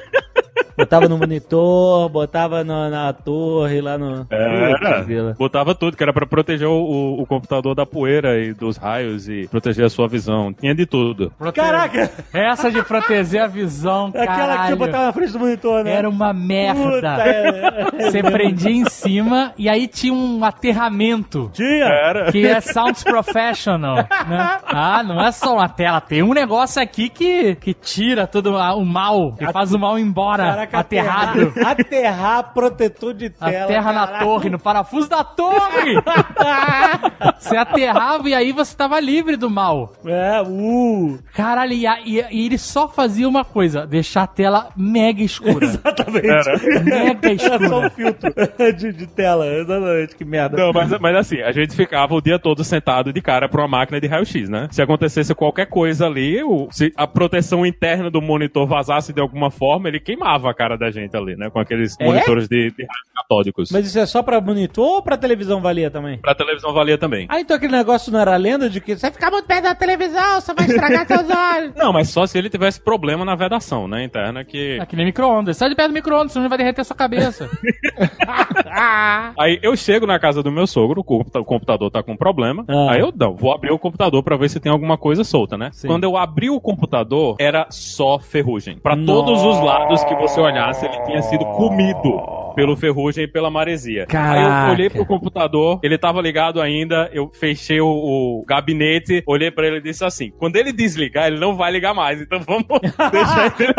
[0.78, 4.26] botava no monitor, botava no- na torre lá no.
[4.26, 5.36] Putz, grila.
[5.38, 9.48] Botava tudo, que era pra proteger o, o- computador da poeira e dos raios e
[9.48, 10.54] proteger a sua visão.
[10.54, 11.32] Tinha de tudo.
[11.38, 12.10] Prote- Caraca!
[12.34, 15.94] Essa de proteger a visão, Aquela que você botava na frente do monitor, né?
[15.94, 17.08] Era uma Puta, merda.
[17.24, 21.50] é- Você prendia em cima e aí tinha um aterramento.
[21.54, 21.86] Tinha!
[21.86, 22.32] Era.
[22.32, 24.60] Que é Sounds Professional, né?
[24.66, 28.76] Ah, não é só uma tela, tem um negócio aqui que, que tira todo a-
[28.76, 31.42] o mal, que faz o mal embora, Caraca, aterrado.
[31.50, 33.68] Aterrar, aterrar protetor de A tela.
[33.68, 34.26] terra na caralho.
[34.26, 35.96] torre, no parafuso da torre!
[37.40, 39.94] você aterrava e aí você tava livre do mal.
[40.06, 41.18] É, uh.
[41.34, 45.66] Caralho, e, e- e ele só fazia uma coisa: deixar a tela mega escura.
[45.66, 46.84] Exatamente.
[46.84, 47.90] Mega Era só um escura.
[47.90, 49.46] filtro de, de tela.
[49.48, 50.58] Exatamente, que merda.
[50.58, 53.68] Não, mas, mas assim, a gente ficava o dia todo sentado de cara pra uma
[53.68, 54.68] máquina de raio-x, né?
[54.72, 59.52] Se acontecesse qualquer coisa ali, o- se a proteção interna do monitor vazasse de alguma
[59.52, 61.50] forma, ele queimava a cara da gente ali, né?
[61.50, 62.06] Com aqueles É?
[62.06, 63.72] monitores de, de raios catódicos.
[63.72, 66.18] Mas isso é só pra monitor ou pra televisão valia também?
[66.20, 67.28] Pra televisão valia também.
[67.30, 70.40] Ah, então aquele negócio não era lenda de que você ficar muito perto da televisão,
[70.42, 71.74] você vai estragar seus olhos.
[71.76, 74.04] Não, mas só se ele tivesse problema na vedação, né?
[74.04, 74.78] Interna que.
[74.82, 75.58] É que nem micro-ondas.
[75.58, 77.50] Sai de perto do micro-ondas, senão vai derreter sua cabeça.
[79.38, 82.64] Aí eu chego na casa do meu sogro, o computa- o computador tá com problema.
[82.68, 82.92] Ah.
[82.92, 85.70] Aí eu não, vou abrir o computador pra ver se tem alguma coisa solta, né?
[85.74, 85.88] Sim.
[85.88, 88.78] Quando eu abri o computador, era só ferrugem.
[88.78, 93.52] Pra todos os lados que você olhasse, ele tinha sido comido pelo ferrugem e pela
[93.52, 94.04] maresia.
[94.04, 94.68] Aí Caraca.
[94.68, 99.68] eu olhei pro computador, ele tava ligado ainda, eu fechei o, o gabinete, olhei pra
[99.68, 102.66] ele e disse assim: quando ele desligar, ele não vai ligar mais, então vamos
[103.12, 103.74] deixar ele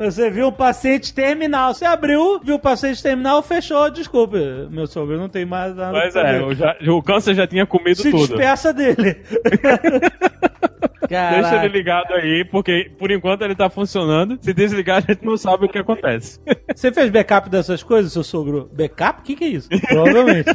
[0.10, 1.72] Você viu um paciente terminal.
[1.74, 3.90] Você abriu, viu o paciente terminal, fechou.
[3.90, 4.36] Desculpe,
[4.70, 5.92] meu sogro, não tem mais nada.
[5.92, 8.26] Mas é, já- o câncer já tinha comido Se tudo.
[8.28, 9.16] despeça dele.
[11.08, 11.64] Deixa Caraca.
[11.64, 14.38] ele ligado aí, porque por enquanto ele tá funcionando.
[14.40, 16.38] Se desligar, a gente não sabe o que acontece.
[16.74, 18.68] Você fez backup dessas coisas, seu sogro?
[18.72, 19.20] Backup?
[19.20, 19.68] O que, que é isso?
[19.88, 20.50] Provavelmente.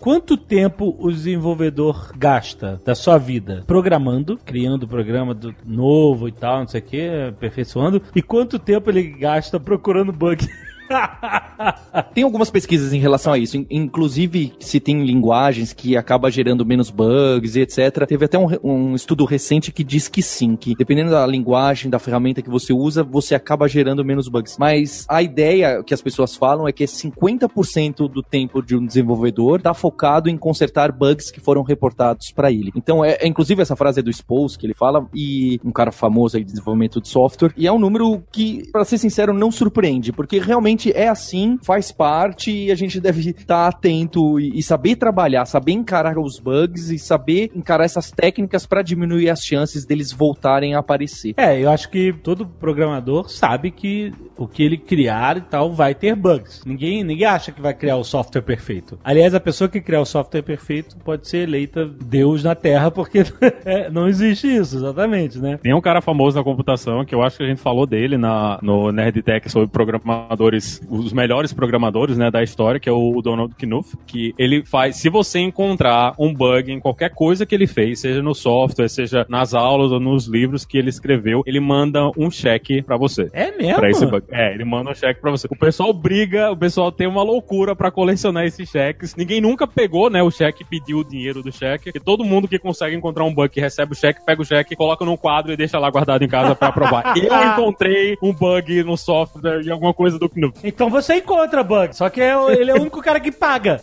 [0.00, 6.60] Quanto tempo o desenvolvedor gasta da sua vida programando, criando programa do- novo e tal,
[6.60, 10.46] não sei o que, aperfeiçoando, e quanto tempo ele gasta procurando bug?
[12.14, 16.64] Tem algumas pesquisas em relação a isso, in- inclusive se tem linguagens que acaba gerando
[16.64, 18.06] menos bugs e etc.
[18.06, 21.98] Teve até um, um estudo recente que diz que sim, que dependendo da linguagem, da
[21.98, 24.56] ferramenta que você usa, você acaba gerando menos bugs.
[24.58, 29.58] Mas a ideia que as pessoas falam é que 50% do tempo de um desenvolvedor
[29.58, 32.72] está focado em consertar bugs que foram reportados para ele.
[32.74, 35.90] Então, é, é- inclusive essa frase é do Spose que ele fala e um cara
[35.92, 39.50] famoso aí de desenvolvimento de software e é um número que, para ser sincero, não
[39.50, 44.62] surpreende, porque realmente é assim, faz parte e a gente deve estar atento e, e
[44.62, 49.84] saber trabalhar, saber encarar os bugs e saber encarar essas técnicas para diminuir as chances
[49.84, 51.34] deles voltarem a aparecer.
[51.36, 55.94] É, eu acho que todo programador sabe que o que ele criar e tal vai
[55.94, 56.62] ter bugs.
[56.64, 58.98] Ninguém, ninguém acha que vai criar o software perfeito.
[59.02, 63.24] Aliás, a pessoa que criar o software perfeito pode ser eleita Deus na Terra, porque
[63.64, 65.58] é, não existe isso, exatamente, né?
[65.62, 68.58] Tem um cara famoso na computação que eu acho que a gente falou dele na,
[68.62, 73.94] no Nerdtech sobre programadores, os melhores programadores, né, da história, que é o Donald Knuth,
[74.06, 78.22] que ele faz, se você encontrar um bug em qualquer coisa que ele fez, seja
[78.22, 82.82] no software, seja nas aulas ou nos livros que ele escreveu, ele manda um cheque
[82.82, 83.28] pra você.
[83.32, 83.76] É mesmo?
[83.76, 84.24] Pra esse bug.
[84.30, 85.46] É, ele manda um cheque pra você.
[85.50, 89.14] O pessoal briga, o pessoal tem uma loucura pra colecionar esses cheques.
[89.14, 91.90] Ninguém nunca pegou, né, o cheque pediu o dinheiro do cheque.
[91.94, 94.76] E todo mundo que consegue encontrar um bug que recebe o cheque, pega o cheque,
[94.76, 97.14] coloca num quadro e deixa lá guardado em casa pra provar.
[97.16, 100.57] Eu encontrei um bug no software e alguma coisa do Knuth.
[100.62, 103.78] Então você encontra bug, só que é ele é o único cara que paga.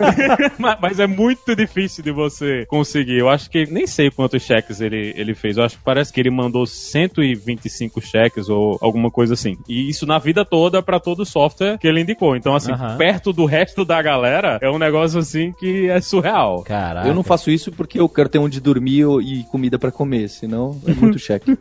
[0.58, 3.18] mas, mas é muito difícil de você conseguir.
[3.18, 5.56] Eu acho que nem sei quantos cheques ele, ele fez.
[5.56, 9.56] Eu acho que parece que ele mandou 125 cheques ou alguma coisa assim.
[9.68, 12.36] E isso na vida toda pra todo o software que ele indicou.
[12.36, 16.62] Então, assim, perto do resto da galera, é um negócio assim que é surreal.
[16.62, 17.06] Caraca.
[17.06, 20.80] Eu não faço isso porque eu quero ter onde dormir e comida pra comer, senão
[20.86, 21.56] é muito cheque.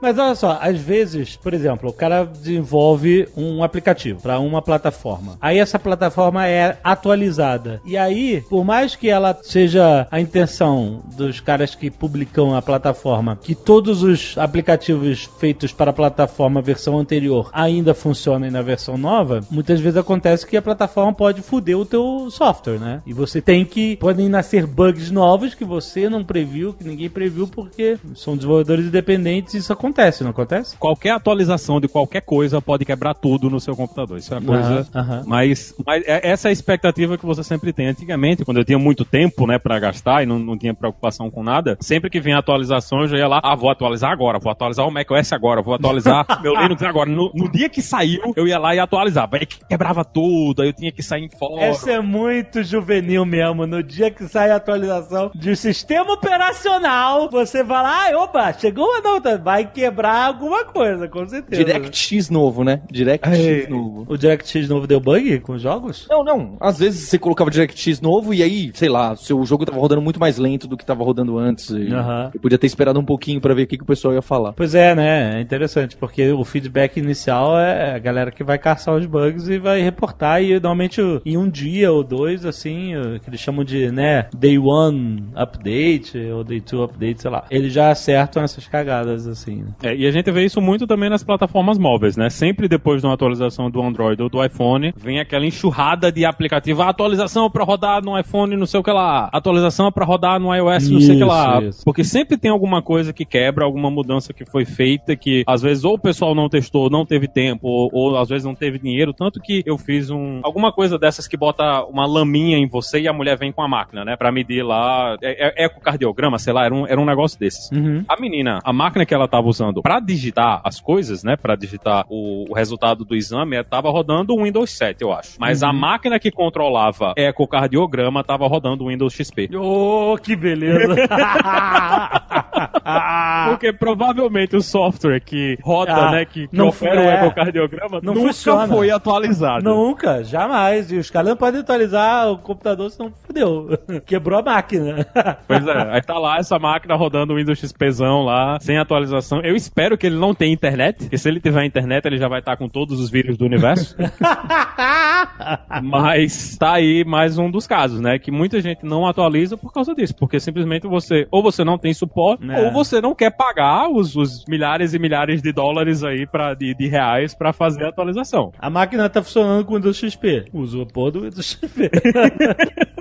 [0.00, 5.36] Mas olha só, às vezes, por exemplo, o cara desenvolve um aplicativo para uma plataforma.
[5.40, 7.80] Aí essa plataforma é atualizada.
[7.84, 13.38] E aí, por mais que ela seja a intenção dos caras que publicam a plataforma,
[13.40, 19.40] que todos os aplicativos feitos para a plataforma versão anterior ainda funcionem na versão nova,
[19.50, 23.02] muitas vezes acontece que a plataforma pode foder o teu software, né?
[23.06, 27.46] E você tem que podem nascer bugs novos que você não previu, que ninguém previu
[27.46, 30.76] porque são desenvolvedores independentes e isso acontece, não acontece?
[30.76, 34.18] Qualquer atualização de qualquer coisa pode quebrar tudo no seu computador.
[34.18, 34.86] Isso é uma coisa.
[34.94, 35.22] Aham.
[35.26, 37.86] Mas, mas é- essa é a expectativa que você sempre tem.
[37.88, 41.42] Antigamente, quando eu tinha muito tempo, né, pra gastar e não, não tinha preocupação com
[41.42, 44.86] nada, sempre que vinha atualização, eu já ia lá, ah, vou atualizar agora, vou atualizar
[44.86, 47.08] o macOS agora, vou atualizar meu Linux agora.
[47.10, 49.36] No, no dia que saiu, eu ia lá e atualizava.
[49.36, 51.62] Aí quebrava tudo, aí eu tinha que sair em fora.
[51.64, 53.66] Essa é muito juvenil mesmo.
[53.66, 58.86] No dia que sai a atualização de sistema operacional, você vai lá, ah, opa, chegou
[58.86, 61.64] uma nota, vai quebrar alguma coisa, com certeza.
[61.64, 62.82] DirectX novo, né?
[63.04, 64.04] DirectX novo.
[64.08, 66.06] O DirectX novo deu bug com os jogos?
[66.08, 66.56] Não, não.
[66.60, 70.20] Às vezes você colocava DirectX novo e aí, sei lá, seu jogo tava rodando muito
[70.20, 71.70] mais lento do que tava rodando antes.
[71.70, 71.88] E.
[72.34, 74.52] Eu podia ter esperado um pouquinho pra ver o que, que o pessoal ia falar.
[74.52, 75.38] Pois é, né?
[75.38, 79.58] É interessante, porque o feedback inicial é a galera que vai caçar os bugs e
[79.58, 82.92] vai reportar, e normalmente em um dia ou dois, assim,
[83.22, 87.44] que eles chamam de, né, day one update, ou day two update, sei lá.
[87.50, 89.56] Eles já acertam essas cagadas, assim.
[89.56, 89.68] né?
[89.82, 92.30] É, e a gente vê isso muito também nas plataformas móveis, né?
[92.30, 96.82] Sempre depois de uma atualização do Android ou do iPhone, vem aquela enxurrada de aplicativo.
[96.82, 99.28] Ah, atualização pra rodar no iPhone, não sei o que lá.
[99.32, 101.58] Atualização pra rodar no iOS, não sei o que lá.
[101.58, 101.84] Isso, isso.
[101.84, 105.84] Porque sempre tem alguma coisa que quebra, alguma mudança que foi feita que às vezes
[105.84, 109.12] ou o pessoal não testou, não teve tempo, ou, ou às vezes não teve dinheiro.
[109.12, 113.08] Tanto que eu fiz um alguma coisa dessas que bota uma laminha em você e
[113.08, 114.16] a mulher vem com a máquina, né?
[114.16, 115.16] Pra medir lá.
[115.22, 117.70] É, é ecocardiograma, sei lá, era um, era um negócio desses.
[117.70, 118.04] Uhum.
[118.08, 121.36] A menina, a máquina que ela tava usando pra digitar as coisas, né?
[121.36, 122.69] Pra digitar o, o resultado
[123.04, 125.36] do exame, ela tava rodando o Windows 7, eu acho.
[125.38, 129.50] Mas a máquina que controlava ecocardiograma tava rodando o Windows XP.
[129.56, 130.94] Oh, que beleza!
[133.50, 137.14] Porque provavelmente o software que roda, Ah, né, que, que não opera o é.
[137.24, 138.68] ecocardiograma Não nunca funciona.
[138.68, 139.62] foi atualizado.
[139.64, 140.90] Nunca, jamais.
[140.90, 143.68] E os caras não podem atualizar o computador, senão fodeu.
[144.06, 145.06] Quebrou a máquina.
[145.46, 149.40] Pois é, aí tá lá essa máquina rodando o Windows XPzão lá, sem atualização.
[149.40, 152.38] Eu espero que ele não tenha internet, porque se ele tiver internet, ele já vai
[152.40, 153.96] estar com todos os vírus do universo.
[155.82, 158.18] Mas tá aí mais um dos casos, né?
[158.18, 160.14] Que muita gente não atualiza por causa disso.
[160.14, 162.66] Porque simplesmente você, ou você não tem suporte, É.
[162.66, 166.74] ou você não quer pagar os, os milhares e milhares de dólares aí, pra, de,
[166.74, 168.52] de reais pra fazer a atualização.
[168.58, 170.44] A máquina tá funcionando com o Windows XP.
[170.52, 171.90] Usa o porra do Windows XP.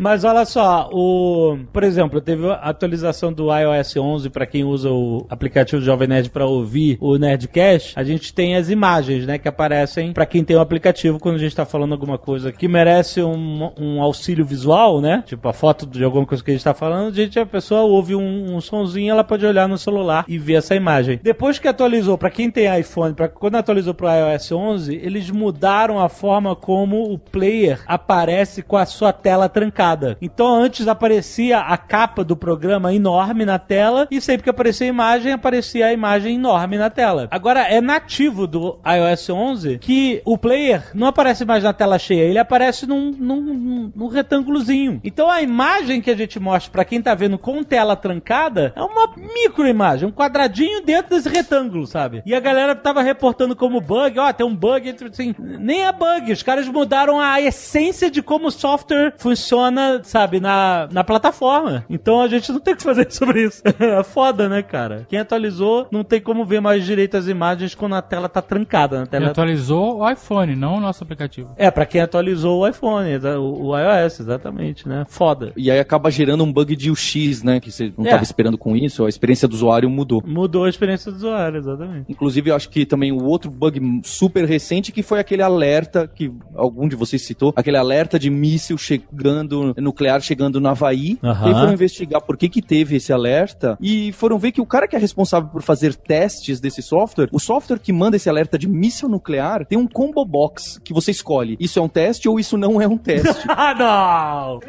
[0.00, 4.90] Mas olha só, o, por exemplo, teve a atualização do iOS 11 para quem usa
[4.90, 7.92] o aplicativo Jovem Nerd para ouvir o Nerdcast.
[7.96, 11.38] A gente tem as imagens, né, que aparecem para quem tem o aplicativo quando a
[11.38, 15.22] gente tá falando alguma coisa que merece um, um auxílio visual, né?
[15.26, 17.82] Tipo a foto de alguma coisa que a gente tá falando, a gente a pessoa
[17.82, 21.20] ouve um, um sonzinho, ela pode olhar no celular e ver essa imagem.
[21.22, 25.98] Depois que atualizou para quem tem iPhone, para quando atualizou pro iOS 11, eles mudaram
[25.98, 29.85] a forma como o player aparece com a sua tela trancada.
[30.20, 34.88] Então antes aparecia a capa do programa enorme na tela e sempre que aparecia a
[34.88, 37.28] imagem, aparecia a imagem enorme na tela.
[37.30, 42.22] Agora é nativo do iOS 11 que o player não aparece mais na tela cheia,
[42.22, 45.00] ele aparece num, num, num, retângulozinho.
[45.04, 48.82] Então a imagem que a gente mostra pra quem tá vendo com tela trancada é
[48.82, 52.22] uma micro imagem, um quadradinho dentro desse retângulo, sabe?
[52.24, 56.32] E a galera tava reportando como bug, ó, tem um bug, assim, nem é bug,
[56.32, 61.84] os caras mudaram a essência de como o software funciona, sabe, na, na plataforma.
[61.88, 63.62] Então a gente não tem o que fazer sobre isso.
[63.78, 65.06] É foda, né, cara?
[65.08, 68.96] Quem atualizou não tem como ver mais direito as imagens quando a tela tá trancada.
[68.96, 69.26] Na Ele tela...
[69.30, 71.50] atualizou o iPhone, não o nosso aplicativo.
[71.56, 73.08] É, pra quem atualizou o iPhone,
[73.38, 75.04] o, o iOS, exatamente, né?
[75.08, 75.52] Foda.
[75.56, 77.60] E aí acaba gerando um bug de UX, né?
[77.60, 78.08] Que você não É.
[78.08, 80.22] estava esperando com isso, a experiência do usuário mudou.
[80.26, 82.10] Mudou a experiência do usuário, exatamente.
[82.10, 86.30] Inclusive, eu acho que também o outro bug super recente que foi aquele alerta que
[86.54, 91.18] algum de vocês citou, aquele alerta de míssil chegando, nuclear chegando no Havaí.
[91.22, 94.66] E aí foram investigar por que que teve esse alerta e foram ver que o
[94.66, 98.58] cara que é responsável por fazer testes desse software, o software que manda esse alerta
[98.58, 101.56] de míssil nuclear, tem um combo box que você escolhe.
[101.60, 103.26] Isso é um teste ou isso não é um teste?
[103.48, 104.60] Ah, não!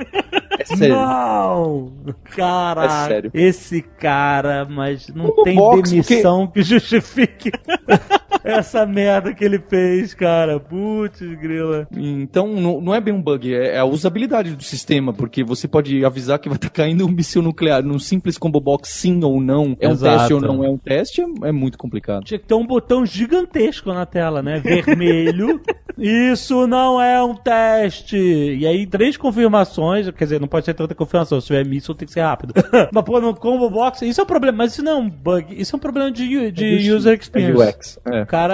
[0.59, 0.95] É sério.
[0.95, 1.91] Não!
[2.35, 3.31] Caraca, É sério.
[3.33, 7.51] esse cara, mas não Como tem box, demissão que justifique.
[8.43, 10.59] essa merda que ele fez, cara.
[10.59, 11.87] Putz, grila.
[11.95, 14.86] Então, não, não é bem um bug, é a usabilidade do sistema,
[15.17, 18.89] porque você pode avisar que vai estar caindo um míssil nuclear num simples combo box
[18.89, 19.75] sim ou não.
[19.79, 20.17] É um Exato.
[20.17, 22.23] teste ou não é um teste, é, é muito complicado.
[22.23, 24.59] Tinha que ter um botão gigantesco na tela, né?
[24.59, 25.61] Vermelho.
[25.97, 28.17] Isso não é um teste.
[28.17, 30.07] E aí, três confirmações.
[30.11, 31.41] Quer dizer, não pode ser tanta confirmação.
[31.41, 32.53] Se tiver míssil, tem que ser rápido.
[32.93, 34.59] Mas, pô, no combo box, isso é um problema.
[34.59, 35.59] Mas isso não é um bug.
[35.59, 37.57] Isso é um problema de, de user experience.
[37.57, 37.99] UX.
[38.05, 38.21] É.
[38.21, 38.53] O cara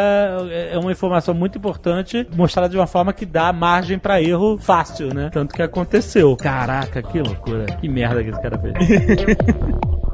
[0.50, 5.14] é uma informação muito importante, mostrada de uma forma que dá margem pra erro fácil,
[5.14, 5.30] né?
[5.34, 6.23] Tanto que aconteceu.
[6.38, 7.66] Caraca, que loucura.
[7.66, 8.74] Que merda que esse cara fez.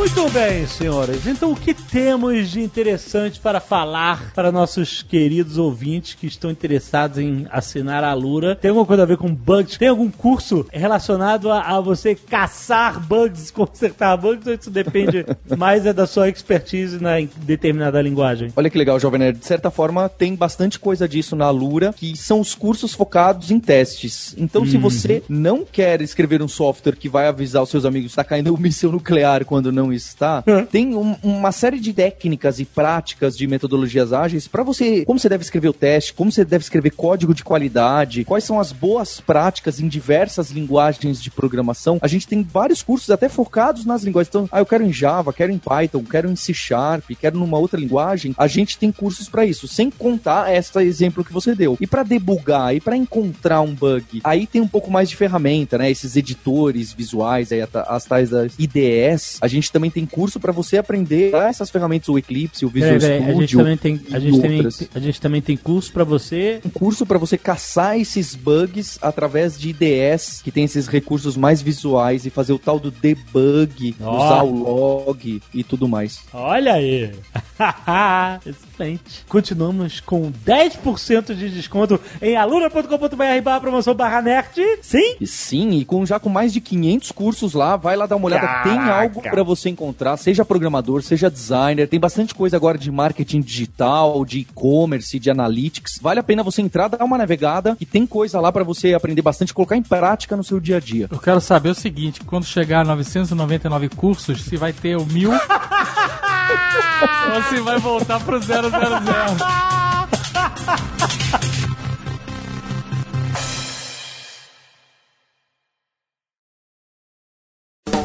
[0.00, 1.26] Muito bem, senhoras.
[1.26, 7.18] Então, o que temos de interessante para falar para nossos queridos ouvintes que estão interessados
[7.18, 8.56] em assinar a Lura?
[8.56, 9.76] Tem alguma coisa a ver com bugs?
[9.76, 14.46] Tem algum curso relacionado a, a você caçar bugs, consertar bugs?
[14.46, 15.26] Ou isso depende
[15.58, 18.50] mais é da sua expertise na em determinada linguagem?
[18.56, 19.38] Olha que legal, Jovem Nerd.
[19.38, 23.60] De certa forma, tem bastante coisa disso na Lura, que são os cursos focados em
[23.60, 24.34] testes.
[24.38, 28.12] Então, se você não quer escrever um software que vai avisar os seus amigos que
[28.12, 32.64] está caindo um míssil nuclear quando não está, tem um- uma série de técnicas e
[32.64, 36.62] práticas de metodologias ágeis para você, como você deve escrever o teste, como você deve
[36.64, 41.98] escrever código de qualidade, quais são as boas práticas em diversas linguagens de programação.
[42.02, 44.28] A gente tem vários cursos até focados nas linguagens.
[44.28, 47.58] Então, ah, eu quero em Java, quero em Python, quero em C Sharp, quero numa
[47.58, 48.34] outra linguagem.
[48.36, 51.76] A gente tem cursos para isso, sem contar esse exemplo que você deu.
[51.80, 55.78] E para debugar e para encontrar um bug, aí tem um pouco mais de ferramenta,
[55.78, 55.90] né?
[55.90, 59.38] Esses editores visuais, aí, as tais das IDEs.
[59.40, 63.18] A gente também tem curso para você aprender essas ferramentas, o Eclipse, o Visual peraí,
[63.18, 63.58] a gente Studio.
[63.58, 66.60] também tem, a gente também, a gente também tem curso pra você.
[66.64, 71.62] um curso para você caçar esses bugs através de IDEs, que tem esses recursos mais
[71.62, 74.16] visuais e fazer o tal do debug, Ó.
[74.16, 76.20] usar o log e tudo mais.
[76.32, 77.12] Olha aí!
[78.44, 79.24] Excelente.
[79.28, 84.60] Continuamos com 10% de desconto em aluna.com.br barra promoção barra nerd.
[84.82, 85.16] Sim?
[85.24, 88.46] Sim, e com já com mais de 500 cursos lá, vai lá dar uma olhada,
[88.62, 89.02] tem Caraca.
[89.02, 94.24] algo para você encontrar, seja programador, seja designer, tem bastante coisa agora de marketing digital,
[94.24, 95.98] de e-commerce, de analytics.
[96.00, 99.22] Vale a pena você entrar, dar uma navegada, e tem coisa lá para você aprender
[99.22, 101.08] bastante, colocar em prática no seu dia a dia.
[101.10, 105.30] Eu quero saber o seguinte, quando chegar a 999 cursos, se vai ter o mil
[107.34, 108.60] ou se vai voltar pro 000.